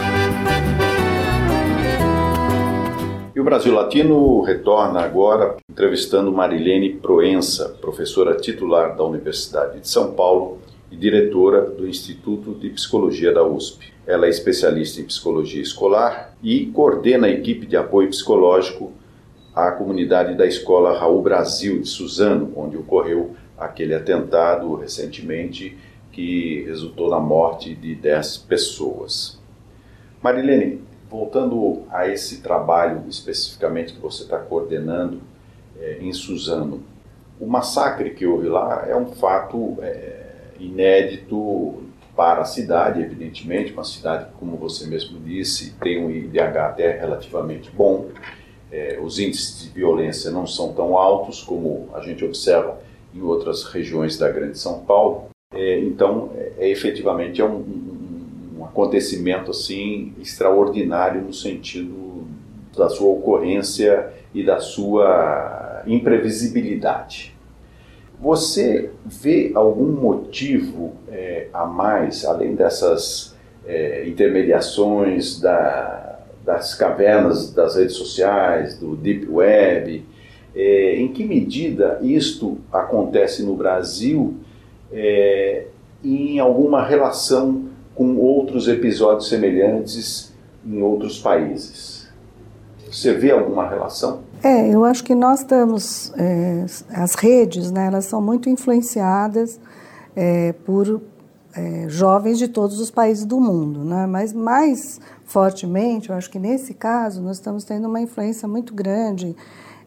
[3.34, 10.12] E o Brasil Latino retorna agora entrevistando Marilene Proença, professora titular da Universidade de São
[10.12, 10.58] Paulo
[10.92, 13.94] e diretora do Instituto de Psicologia da USP.
[14.06, 18.92] Ela é especialista em psicologia escolar e coordena a equipe de apoio psicológico
[19.56, 25.78] à comunidade da Escola Raul Brasil de Suzano, onde ocorreu aquele atentado recentemente
[26.12, 29.40] que resultou na morte de 10 pessoas.
[30.22, 35.22] Marilene, voltando a esse trabalho especificamente que você está coordenando
[35.80, 36.82] é, em Suzano,
[37.40, 40.26] o massacre que houve lá é um fato é,
[40.60, 41.82] inédito
[42.14, 46.98] para a cidade, evidentemente, uma cidade que, como você mesmo disse, tem um IDH até
[46.98, 48.08] relativamente bom.
[48.76, 52.78] É, os índices de violência não são tão altos como a gente observa
[53.14, 55.30] em outras regiões da Grande São Paulo.
[55.54, 62.26] É, então, é, é efetivamente é um, um, um acontecimento assim extraordinário no sentido
[62.76, 67.34] da sua ocorrência e da sua imprevisibilidade.
[68.20, 76.05] Você vê algum motivo é, a mais, além dessas é, intermediações da,
[76.46, 80.06] das cavernas das redes sociais, do Deep Web?
[80.54, 84.36] É, em que medida isto acontece no Brasil
[84.90, 85.66] é,
[86.02, 90.32] em alguma relação com outros episódios semelhantes
[90.64, 92.08] em outros países?
[92.90, 94.20] Você vê alguma relação?
[94.42, 99.60] É, eu acho que nós estamos, é, as redes, né, elas são muito influenciadas
[100.14, 101.02] é, por
[101.54, 106.38] é, jovens de todos os países do mundo, né, mas mais fortemente, eu acho que
[106.38, 109.36] nesse caso, nós estamos tendo uma influência muito grande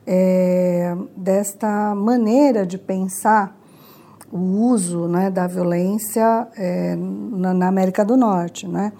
[0.05, 3.57] é, desta maneira de pensar
[4.31, 8.93] o uso né, da violência é, na, na, América do Norte, né,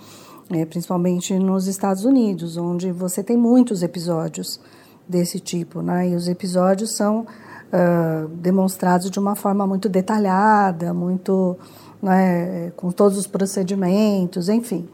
[0.49, 4.59] é, principalmente nos Estados Unidos, onde você tem muitos episódios
[5.07, 6.09] desse tipo, né?
[6.09, 11.57] E os episódios são uh, demonstrados de uma forma muito detalhada, muito,
[11.99, 14.87] né, com todos os procedimentos, enfim,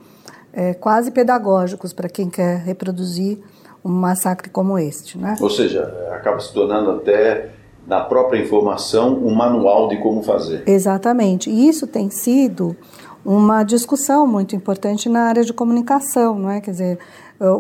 [0.56, 3.40] é, quase pedagógicos para quem quer reproduzir
[3.84, 5.36] um massacre como este, né?
[5.40, 7.52] Ou seja, acaba se tornando até
[7.86, 10.64] na própria informação um manual de como fazer.
[10.66, 11.52] Exatamente.
[11.52, 12.76] E isso tem sido
[13.24, 16.62] uma discussão muito importante na área de comunicação, não é?
[16.62, 17.00] Quer dizer,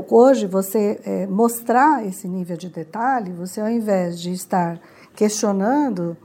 [0.10, 4.80] Hoje, você é, mostrar esse nível de detalhe, você ao invés de estar
[5.14, 6.16] questionando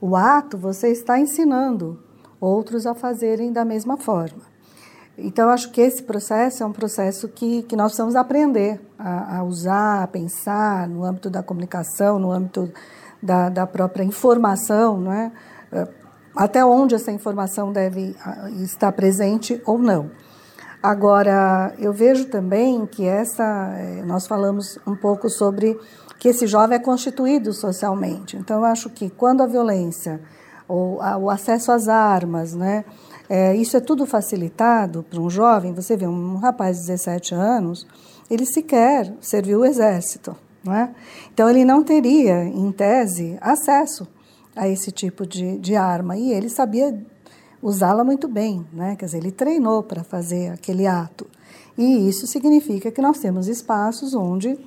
[0.00, 1.98] o ato, você está ensinando
[2.40, 4.49] outros a fazerem da mesma forma.
[5.18, 9.44] Então, acho que esse processo é um processo que, que nós precisamos aprender a, a
[9.44, 12.72] usar, a pensar no âmbito da comunicação, no âmbito
[13.22, 15.30] da, da própria informação, não é?
[16.34, 18.16] até onde essa informação deve
[18.62, 20.10] estar presente ou não.
[20.82, 25.78] Agora, eu vejo também que essa, eh, nós falamos um pouco sobre
[26.18, 28.36] que esse jovem é constituído socialmente.
[28.36, 30.20] Então, eu acho que quando a violência
[30.66, 32.84] ou o acesso às armas, né,
[33.32, 35.72] é, isso é tudo facilitado para um jovem.
[35.72, 37.86] Você vê um rapaz de 17 anos,
[38.28, 40.92] ele sequer serviu o exército, não é?
[41.32, 44.08] Então, ele não teria, em tese, acesso
[44.56, 46.16] a esse tipo de, de arma.
[46.16, 47.06] E ele sabia
[47.62, 48.96] usá-la muito bem, né?
[48.96, 51.24] Quer dizer, ele treinou para fazer aquele ato.
[51.78, 54.58] E isso significa que nós temos espaços onde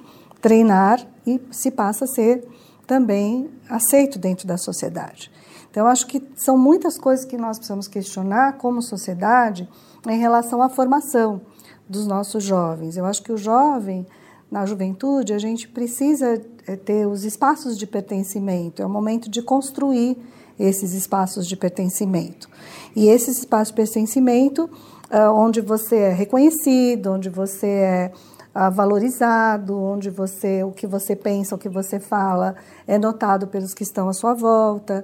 [0.42, 2.48] treinar e se passa a ser
[2.88, 5.30] também aceito dentro da sociedade.
[5.74, 9.68] Então, acho que são muitas coisas que nós precisamos questionar como sociedade
[10.08, 11.42] em relação à formação
[11.90, 12.96] dos nossos jovens.
[12.96, 14.06] Eu acho que o jovem,
[14.52, 19.42] na juventude, a gente precisa eh, ter os espaços de pertencimento, é o momento de
[19.42, 20.16] construir
[20.60, 22.48] esses espaços de pertencimento.
[22.96, 28.12] E esses espaços de pertencimento, uh, onde você é reconhecido, onde você é
[28.54, 32.56] uh, valorizado, onde você o que você pensa, o que você fala
[32.86, 35.04] é notado pelos que estão à sua volta.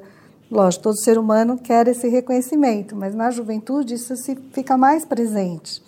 [0.52, 5.82] Lógico, todo ser humano quer esse reconhecimento, mas na juventude isso se fica mais presente.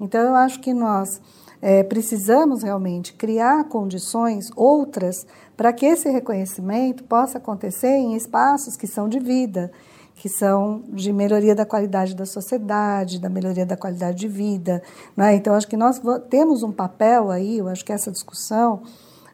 [0.00, 1.20] Então eu acho que nós
[1.62, 5.24] é, precisamos realmente criar condições outras
[5.56, 9.70] para que esse reconhecimento possa acontecer em espaços que são de vida,
[10.16, 14.82] que são de melhoria da qualidade da sociedade, da melhoria da qualidade de vida.
[15.16, 15.36] Né?
[15.36, 18.82] Então, acho que nós temos um papel aí, eu acho que essa discussão,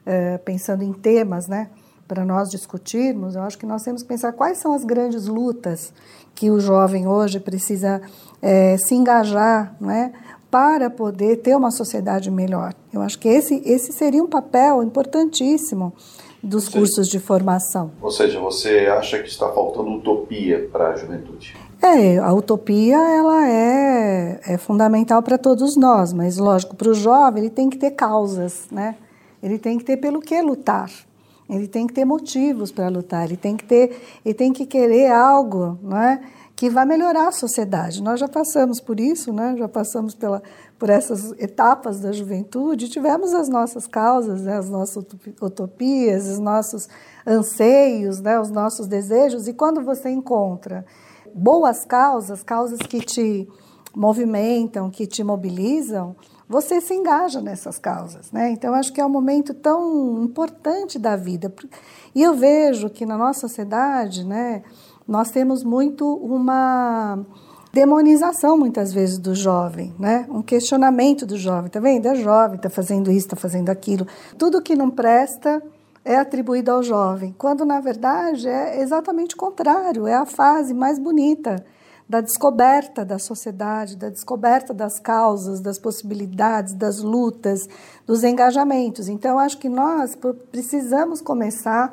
[0.04, 1.70] é, pensando em temas, né,
[2.06, 5.92] para nós discutirmos, eu acho que nós temos que pensar quais são as grandes lutas
[6.34, 8.02] que o jovem hoje precisa
[8.42, 10.12] é, se engajar, né,
[10.50, 12.74] para poder ter uma sociedade melhor.
[12.92, 15.92] Eu acho que esse, esse seria um papel importantíssimo
[16.40, 17.90] dos cursos de formação.
[18.00, 21.56] Ou seja, você acha que está faltando utopia para a juventude?
[21.82, 27.44] É, a utopia ela é, é fundamental para todos nós, mas lógico, para o jovem
[27.44, 28.94] ele tem que ter causas, né?
[29.42, 30.90] Ele tem que ter pelo que lutar.
[31.48, 35.10] Ele tem que ter motivos para lutar, ele tem que ter, ele tem que querer
[35.10, 36.20] algo, não é?
[36.56, 38.02] que vai melhorar a sociedade.
[38.02, 39.56] Nós já passamos por isso, né?
[39.58, 40.42] já passamos pela,
[40.78, 44.56] por essas etapas da juventude, tivemos as nossas causas, né?
[44.56, 45.04] as nossas
[45.42, 46.88] utopias, os nossos
[47.26, 48.38] anseios, né?
[48.38, 50.86] os nossos desejos, e quando você encontra
[51.34, 53.48] boas causas, causas que te
[53.94, 56.14] movimentam, que te mobilizam,
[56.48, 58.50] você se engaja nessas causas, né?
[58.50, 61.52] Então acho que é um momento tão importante da vida.
[62.14, 64.62] E eu vejo que na nossa sociedade, né,
[65.06, 67.18] nós temos muito uma
[67.72, 70.26] demonização muitas vezes do jovem, né?
[70.28, 72.06] Um questionamento do jovem, tá vendo?
[72.06, 74.06] É jovem, tá fazendo isso, tá fazendo aquilo.
[74.38, 75.62] Tudo que não presta
[76.04, 80.98] é atribuído ao jovem, quando na verdade é exatamente o contrário, é a fase mais
[80.98, 81.64] bonita
[82.08, 87.68] da descoberta da sociedade, da descoberta das causas, das possibilidades, das lutas,
[88.06, 89.08] dos engajamentos.
[89.08, 90.16] Então acho que nós
[90.50, 91.92] precisamos começar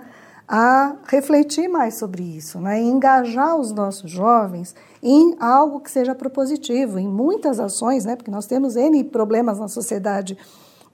[0.54, 2.82] a refletir mais sobre isso, né?
[2.82, 8.18] e engajar os nossos jovens em algo que seja propositivo, em muitas ações, né?
[8.18, 10.38] porque nós temos N problemas na sociedade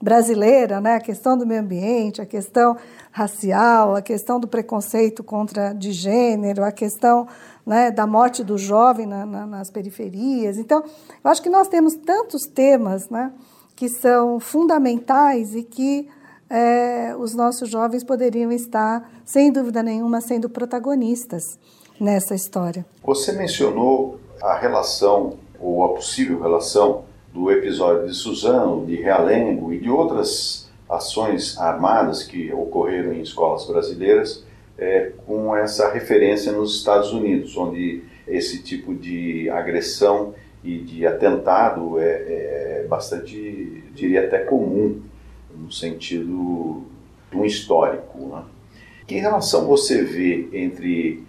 [0.00, 0.94] brasileira, né?
[0.94, 2.76] a questão do meio ambiente, a questão
[3.10, 7.26] racial, a questão do preconceito contra de gênero, a questão
[7.68, 10.56] né, da morte do jovem na, na, nas periferias.
[10.56, 10.82] Então,
[11.22, 13.30] eu acho que nós temos tantos temas né,
[13.76, 16.08] que são fundamentais e que
[16.48, 21.58] é, os nossos jovens poderiam estar, sem dúvida nenhuma, sendo protagonistas
[22.00, 22.86] nessa história.
[23.04, 27.04] Você mencionou a relação, ou a possível relação,
[27.34, 33.66] do episódio de Suzano, de Realengo e de outras ações armadas que ocorreram em escolas
[33.66, 34.42] brasileiras,
[34.78, 41.98] é, com essa referência nos Estados Unidos, onde esse tipo de agressão e de atentado
[41.98, 45.00] é, é bastante, diria até comum
[45.54, 46.84] no sentido
[47.30, 48.18] de um histórico.
[48.18, 48.42] Né?
[49.06, 51.22] Que relação você vê entre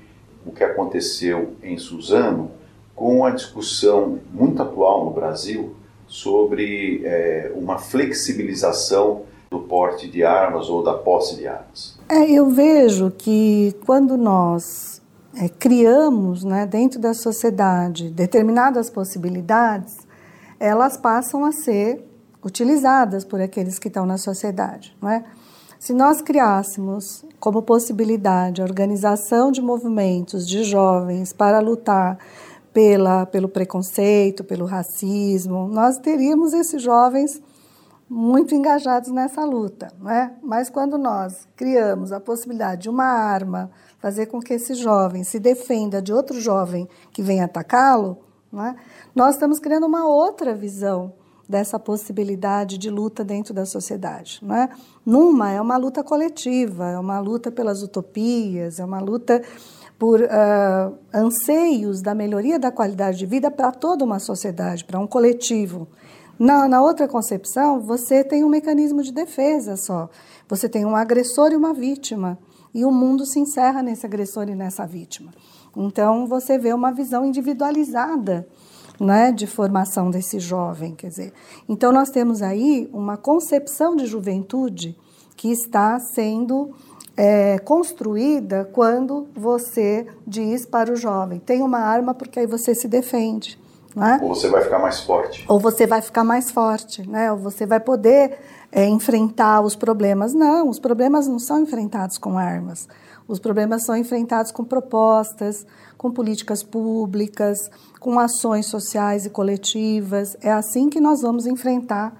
[0.45, 2.51] o que aconteceu em Suzano
[2.95, 5.75] com a discussão muito atual no Brasil
[6.07, 11.97] sobre é, uma flexibilização do porte de armas ou da posse de armas?
[12.07, 15.01] É, eu vejo que quando nós
[15.35, 19.97] é, criamos né, dentro da sociedade determinadas possibilidades,
[20.59, 22.05] elas passam a ser
[22.43, 25.23] utilizadas por aqueles que estão na sociedade, não é?
[25.79, 32.17] Se nós criássemos como possibilidade a organização de movimentos de jovens para lutar
[32.73, 37.41] pela, pelo preconceito, pelo racismo, nós teríamos esses jovens
[38.09, 40.33] muito engajados nessa luta, não é?
[40.41, 45.39] Mas quando nós criamos a possibilidade de uma arma fazer com que esse jovem se
[45.39, 48.17] defenda de outro jovem que vem atacá-lo,
[48.51, 48.75] é?
[49.13, 51.13] nós estamos criando uma outra visão
[51.47, 54.39] dessa possibilidade de luta dentro da sociedade.
[54.41, 54.69] Não é?
[55.05, 59.41] Numa é uma luta coletiva, é uma luta pelas utopias, é uma luta
[59.99, 65.05] por uh, anseios da melhoria da qualidade de vida para toda uma sociedade, para um
[65.05, 65.87] coletivo.
[66.39, 70.09] Na, na outra concepção, você tem um mecanismo de defesa só.
[70.47, 72.39] Você tem um agressor e uma vítima.
[72.73, 75.31] E o mundo se encerra nesse agressor e nessa vítima.
[75.75, 78.47] Então, você vê uma visão individualizada
[78.99, 81.33] né, de formação desse jovem, quer dizer.
[81.67, 84.97] Então nós temos aí uma concepção de juventude
[85.37, 86.71] que está sendo
[87.15, 92.87] é, construída quando você diz para o jovem: tem uma arma porque aí você se
[92.87, 93.57] defende.
[93.99, 94.19] Né?
[94.21, 95.45] Ou você vai ficar mais forte.
[95.47, 97.31] Ou você vai ficar mais forte, né?
[97.31, 98.39] Ou você vai poder
[98.71, 100.33] é, enfrentar os problemas.
[100.33, 102.87] Não, os problemas não são enfrentados com armas.
[103.27, 105.65] Os problemas são enfrentados com propostas,
[105.97, 107.69] com políticas públicas,
[107.99, 110.35] com ações sociais e coletivas.
[110.41, 112.11] É assim que nós vamos enfrentar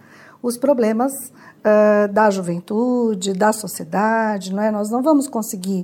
[0.41, 4.53] os problemas uh, da juventude, da sociedade.
[4.53, 4.69] Não é?
[4.69, 5.84] Nós não vamos conseguir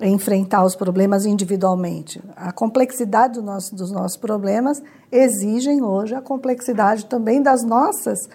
[0.00, 2.20] enfrentar os problemas individualmente.
[2.36, 8.28] A complexidade do nosso, dos nossos problemas exigem hoje a complexidade também das nossas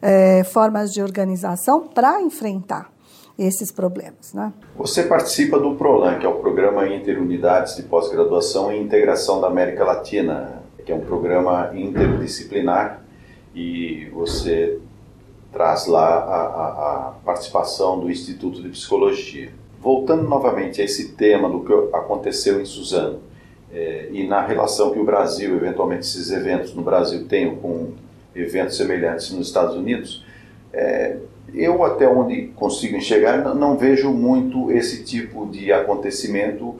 [0.00, 2.90] eh, formas de organização para enfrentar
[3.38, 4.32] esses problemas.
[4.32, 4.52] Né?
[4.76, 9.84] Você participa do PROLAN, que é o Programa Interunidades de Pós-Graduação e Integração da América
[9.84, 13.02] Latina, que é um programa interdisciplinar
[13.54, 14.78] e você
[15.52, 19.52] traz lá a, a, a participação do Instituto de Psicologia.
[19.82, 23.18] Voltando novamente a esse tema do que aconteceu em Suzano,
[23.72, 27.92] é, e na relação que o Brasil, eventualmente esses eventos no Brasil tenham com
[28.34, 30.24] eventos semelhantes nos Estados Unidos,
[30.72, 31.16] é,
[31.54, 36.76] eu até onde consigo enxergar não, vejo muito esse tipo de acontecimento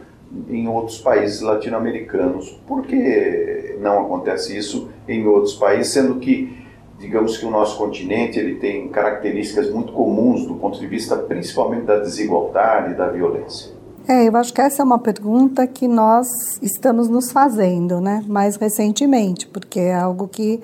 [0.48, 2.50] em outros países latino-americanos.
[2.66, 6.61] Por que não acontece isso em outros países, sendo que
[7.02, 11.84] digamos que o nosso continente ele tem características muito comuns do ponto de vista principalmente
[11.84, 13.72] da desigualdade e da violência?
[14.08, 16.28] É, eu acho que essa é uma pergunta que nós
[16.62, 20.60] estamos nos fazendo, né, mais recentemente, porque é algo que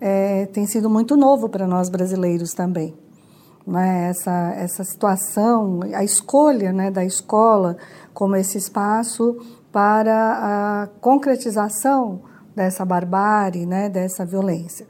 [0.00, 2.94] é, tem sido muito novo para nós brasileiros também.
[3.64, 7.76] Né, essa, essa situação, a escolha né, da escola
[8.12, 9.36] como esse espaço
[9.70, 12.22] para a concretização
[12.56, 14.86] dessa barbárie, né, dessa violência.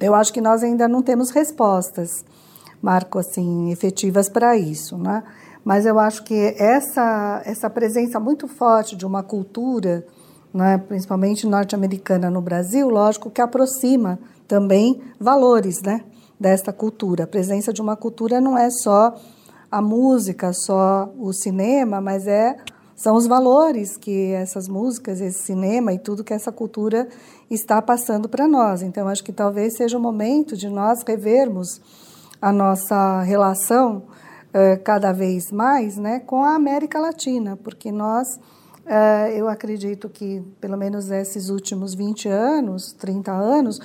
[0.00, 2.24] Eu acho que nós ainda não temos respostas,
[2.80, 5.24] Marco, assim, efetivas para isso, né?
[5.64, 10.06] Mas eu acho que essa essa presença muito forte de uma cultura,
[10.54, 16.04] né, principalmente norte-americana no Brasil, lógico que aproxima também valores, né,
[16.38, 17.24] desta cultura.
[17.24, 19.14] A presença de uma cultura não é só
[19.70, 22.56] a música, só o cinema, mas é
[22.98, 27.06] são os valores que essas músicas, esse cinema e tudo que essa cultura
[27.48, 28.82] está passando para nós.
[28.82, 31.80] Então, acho que talvez seja o momento de nós revermos
[32.42, 34.02] a nossa relação
[34.52, 38.26] eh, cada vez mais né, com a América Latina, porque nós,
[38.84, 43.78] eh, eu acredito que, pelo menos esses últimos 20 anos, 30 anos,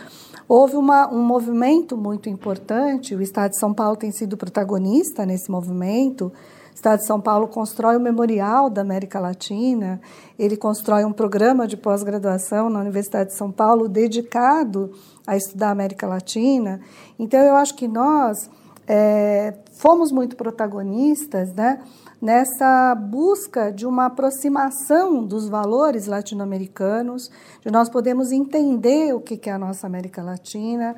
[0.48, 5.52] houve uma, um movimento muito importante, o Estado de São Paulo tem sido protagonista nesse
[5.52, 6.34] movimento,
[6.74, 10.02] Estado de São Paulo constrói o Memorial da América Latina,
[10.38, 14.92] ele constrói um programa de pós-graduação na Universidade de São Paulo dedicado
[15.26, 16.82] a estudar a América Latina.
[17.18, 18.50] Então, eu acho que nós
[18.88, 21.82] é, fomos muito protagonistas né,
[22.22, 27.30] nessa busca de uma aproximação dos valores latino-americanos,
[27.62, 30.96] de nós podemos entender o que é a nossa América Latina.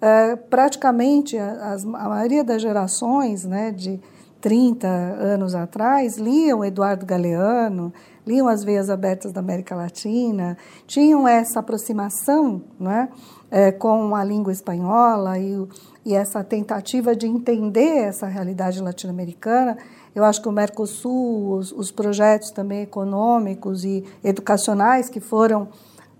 [0.00, 4.00] É, praticamente a, a maioria das gerações né, de
[4.44, 7.90] 30 anos atrás, liam Eduardo Galeano,
[8.26, 13.08] liam as veias abertas da América Latina, tinham essa aproximação né,
[13.50, 15.66] é, com a língua espanhola e,
[16.04, 19.78] e essa tentativa de entender essa realidade latino-americana.
[20.14, 25.68] Eu acho que o Mercosul, os, os projetos também econômicos e educacionais que foram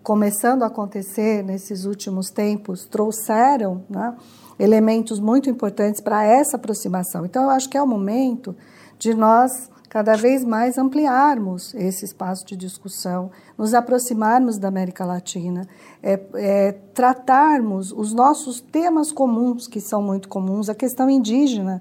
[0.05, 4.15] começando a acontecer nesses últimos tempos trouxeram né,
[4.59, 7.25] elementos muito importantes para essa aproximação.
[7.25, 8.55] Então, eu acho que é o momento
[8.99, 15.67] de nós cada vez mais ampliarmos esse espaço de discussão, nos aproximarmos da América Latina,
[16.03, 21.81] é, é, tratarmos os nossos temas comuns, que são muito comuns, a questão indígena,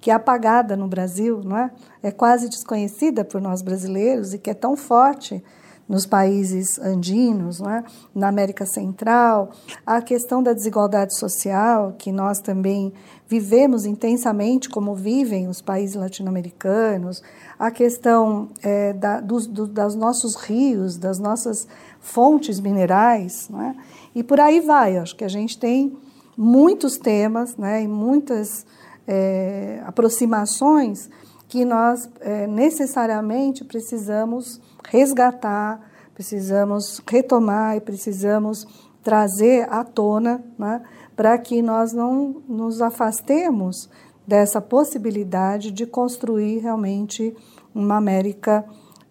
[0.00, 1.70] que é apagada no Brasil, não é?
[2.02, 5.42] é quase desconhecida por nós brasileiros e que é tão forte
[5.88, 7.84] nos países andinos, é?
[8.14, 9.50] na América Central,
[9.84, 12.92] a questão da desigualdade social, que nós também
[13.28, 17.22] vivemos intensamente, como vivem os países latino-americanos,
[17.58, 21.66] a questão é, da, dos, do, das nossos rios, das nossas
[22.00, 23.74] fontes minerais, é?
[24.14, 24.98] e por aí vai.
[24.98, 25.96] Acho que a gente tem
[26.36, 28.66] muitos temas né, e muitas
[29.06, 31.08] é, aproximações
[31.48, 34.60] que nós é, necessariamente precisamos
[34.90, 35.80] resgatar,
[36.14, 38.66] precisamos retomar e precisamos
[39.02, 40.82] trazer à tona, né,
[41.14, 43.88] para que nós não nos afastemos
[44.26, 47.34] dessa possibilidade de construir realmente
[47.74, 48.64] uma América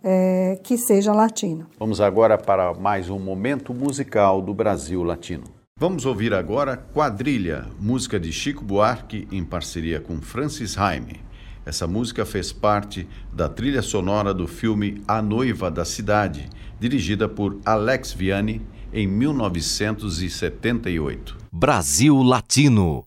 [0.03, 1.67] é, que seja latina.
[1.79, 5.45] Vamos agora para mais um momento musical do Brasil Latino.
[5.77, 11.24] Vamos ouvir agora Quadrilha, música de Chico Buarque em parceria com Francis Haime.
[11.65, 16.47] Essa música fez parte da trilha sonora do filme A Noiva da Cidade,
[16.79, 18.61] dirigida por Alex Vianney
[18.93, 21.35] em 1978.
[21.51, 23.03] Brasil Latino.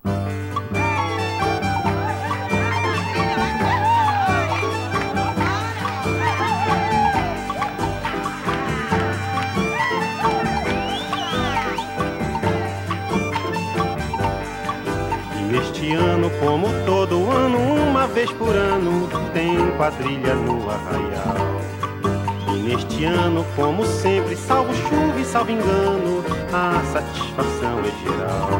[18.28, 21.60] Vez por ano, tem quadrilha no arraial.
[22.54, 28.50] E neste ano, como sempre, salvo chuva e salvo engano, a satisfação é geral.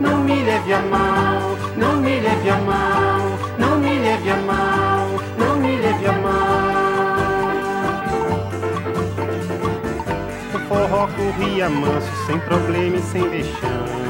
[0.00, 3.20] Não me leve a mal, não me leve a mal,
[3.58, 5.08] não me leve a mal,
[5.38, 7.16] não me leve a mal.
[10.54, 14.05] O forró corria manso, sem problema e sem vexame.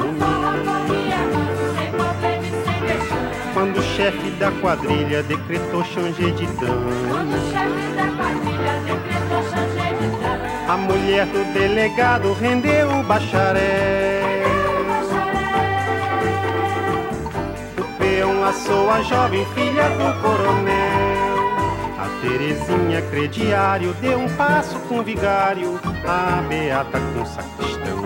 [3.57, 6.91] Quando o chefe da quadrilha decretou changer de dama.
[10.69, 13.57] A mulher do delegado rendeu o bacharel.
[17.79, 21.47] O peão laçou a jovem filha do coronel.
[21.97, 25.79] A Terezinha crediário deu um passo com o vigário.
[26.05, 27.96] A beata com sacristão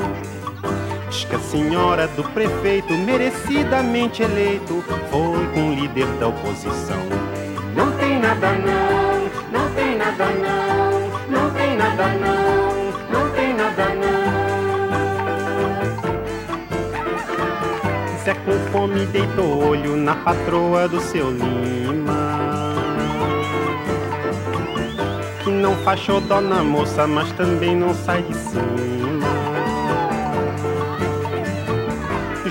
[1.31, 6.97] que a senhora do prefeito, merecidamente eleito, foi com o líder da oposição.
[7.73, 13.85] Não tem nada não, não tem nada não, não tem nada não, não tem nada
[13.95, 14.31] não.
[18.17, 22.75] Se é com fome deitou olho na patroa do seu Lima.
[25.45, 29.10] Que não faz xodó na moça, mas também não sai de cima.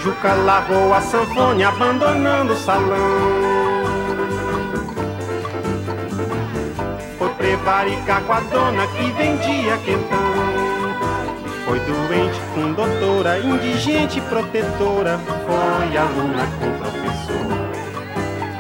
[0.03, 2.97] Juca largou a sanfone abandonando o salão.
[7.19, 10.19] Foi prevaricar com a dona que vendia quentão.
[11.67, 15.21] Foi doente com doutora, indigente protetora.
[15.47, 17.51] Foi aluna com professor.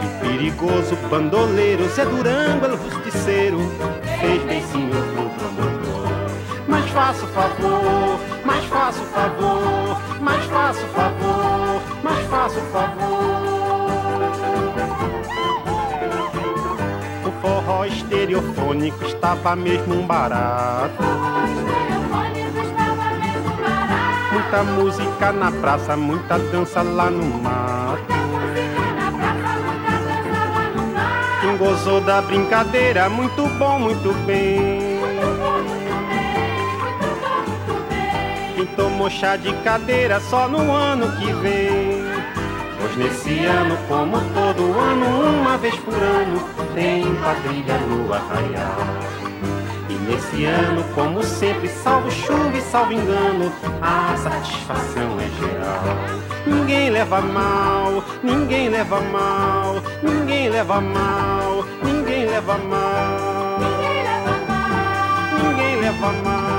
[0.02, 3.58] E perigoso bandoleiro, Zé Durango, el justiceiro.
[4.20, 6.08] Fez beicinho pro promotor.
[6.68, 8.20] Mas faça o favor,
[8.50, 13.90] mas faça o favor, mas faça o favor, mas faça o favor.
[17.26, 21.04] O forró estereofônico estava mesmo um barato.
[24.32, 28.02] Muita música na praça, muita dança lá no mato.
[31.40, 34.89] Quem gozou da brincadeira, muito bom, muito bem.
[38.80, 42.02] Tomou chá de cadeira só no ano que vem.
[42.78, 46.42] Pois nesse ano, como todo ano, uma vez por ano,
[46.74, 48.78] tem quadrilha no arraial.
[49.90, 53.52] E nesse ano, como sempre, salvo chuva e salvo engano,
[53.82, 55.96] a satisfação é geral.
[56.46, 63.58] Ninguém leva mal, ninguém leva mal, ninguém leva mal, ninguém leva mal.
[65.42, 66.49] Ninguém leva mal,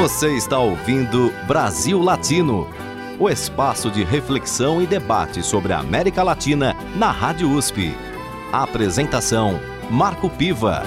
[0.00, 2.66] Você está ouvindo Brasil Latino,
[3.18, 7.94] o espaço de reflexão e debate sobre a América Latina na Rádio USP.
[8.52, 9.60] Apresentação:
[9.90, 10.82] Marco Piva.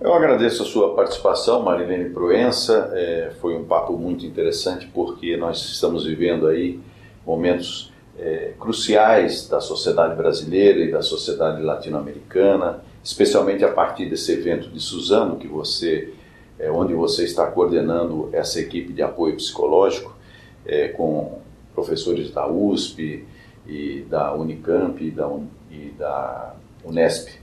[0.00, 2.90] Eu agradeço a sua participação, Marilene Proença.
[2.94, 6.80] É, foi um papo muito interessante porque nós estamos vivendo aí
[7.26, 14.68] momentos é, cruciais da sociedade brasileira e da sociedade latino-americana, especialmente a partir desse evento
[14.68, 16.12] de Suzano que você,
[16.58, 20.14] é, onde você está coordenando essa equipe de apoio psicológico
[20.66, 21.40] é, com
[21.74, 23.26] professores da USP
[23.66, 25.30] e da Unicamp e da,
[25.70, 26.54] e da
[26.84, 27.40] Unesp.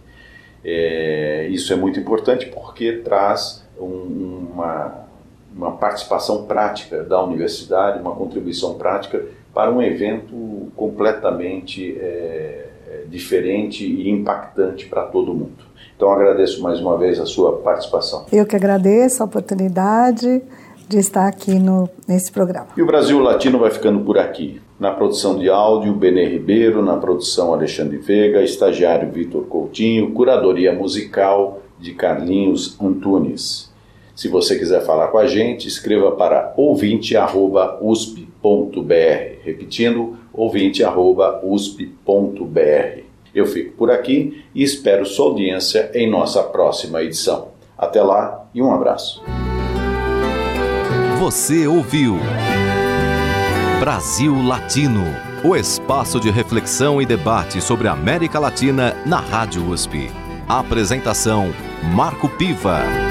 [0.63, 5.05] É, isso é muito importante porque traz um, uma,
[5.55, 9.25] uma participação prática da universidade, uma contribuição prática
[9.57, 12.65] para um evento completamente é,
[13.07, 15.65] diferente e impactante para todo mundo.
[15.95, 18.27] Então agradeço mais uma vez a sua participação.
[18.31, 20.43] Eu que agradeço a oportunidade
[20.87, 22.67] de estar aqui no, nesse programa.
[22.77, 24.61] E o Brasil Latino vai ficando por aqui.
[24.79, 31.63] Na produção de áudio, Benê Ribeiro, na produção Alexandre Veiga, estagiário Vitor Coutinho, curadoria musical
[31.79, 33.73] de Carlinhos Antunes.
[34.15, 36.53] Se você quiser falar com a gente, escreva para
[38.41, 39.43] ouvinte.usp.br.
[39.43, 43.01] Repetindo, ouvinte.usp.br.
[43.33, 47.49] Eu fico por aqui e espero sua audiência em nossa próxima edição.
[47.77, 49.21] Até lá e um abraço.
[51.19, 52.17] Você ouviu
[53.79, 55.03] Brasil Latino,
[55.43, 60.09] o espaço de reflexão e debate sobre a América Latina na Rádio USP.
[60.47, 61.53] Apresentação:
[61.93, 63.06] Marco Piva.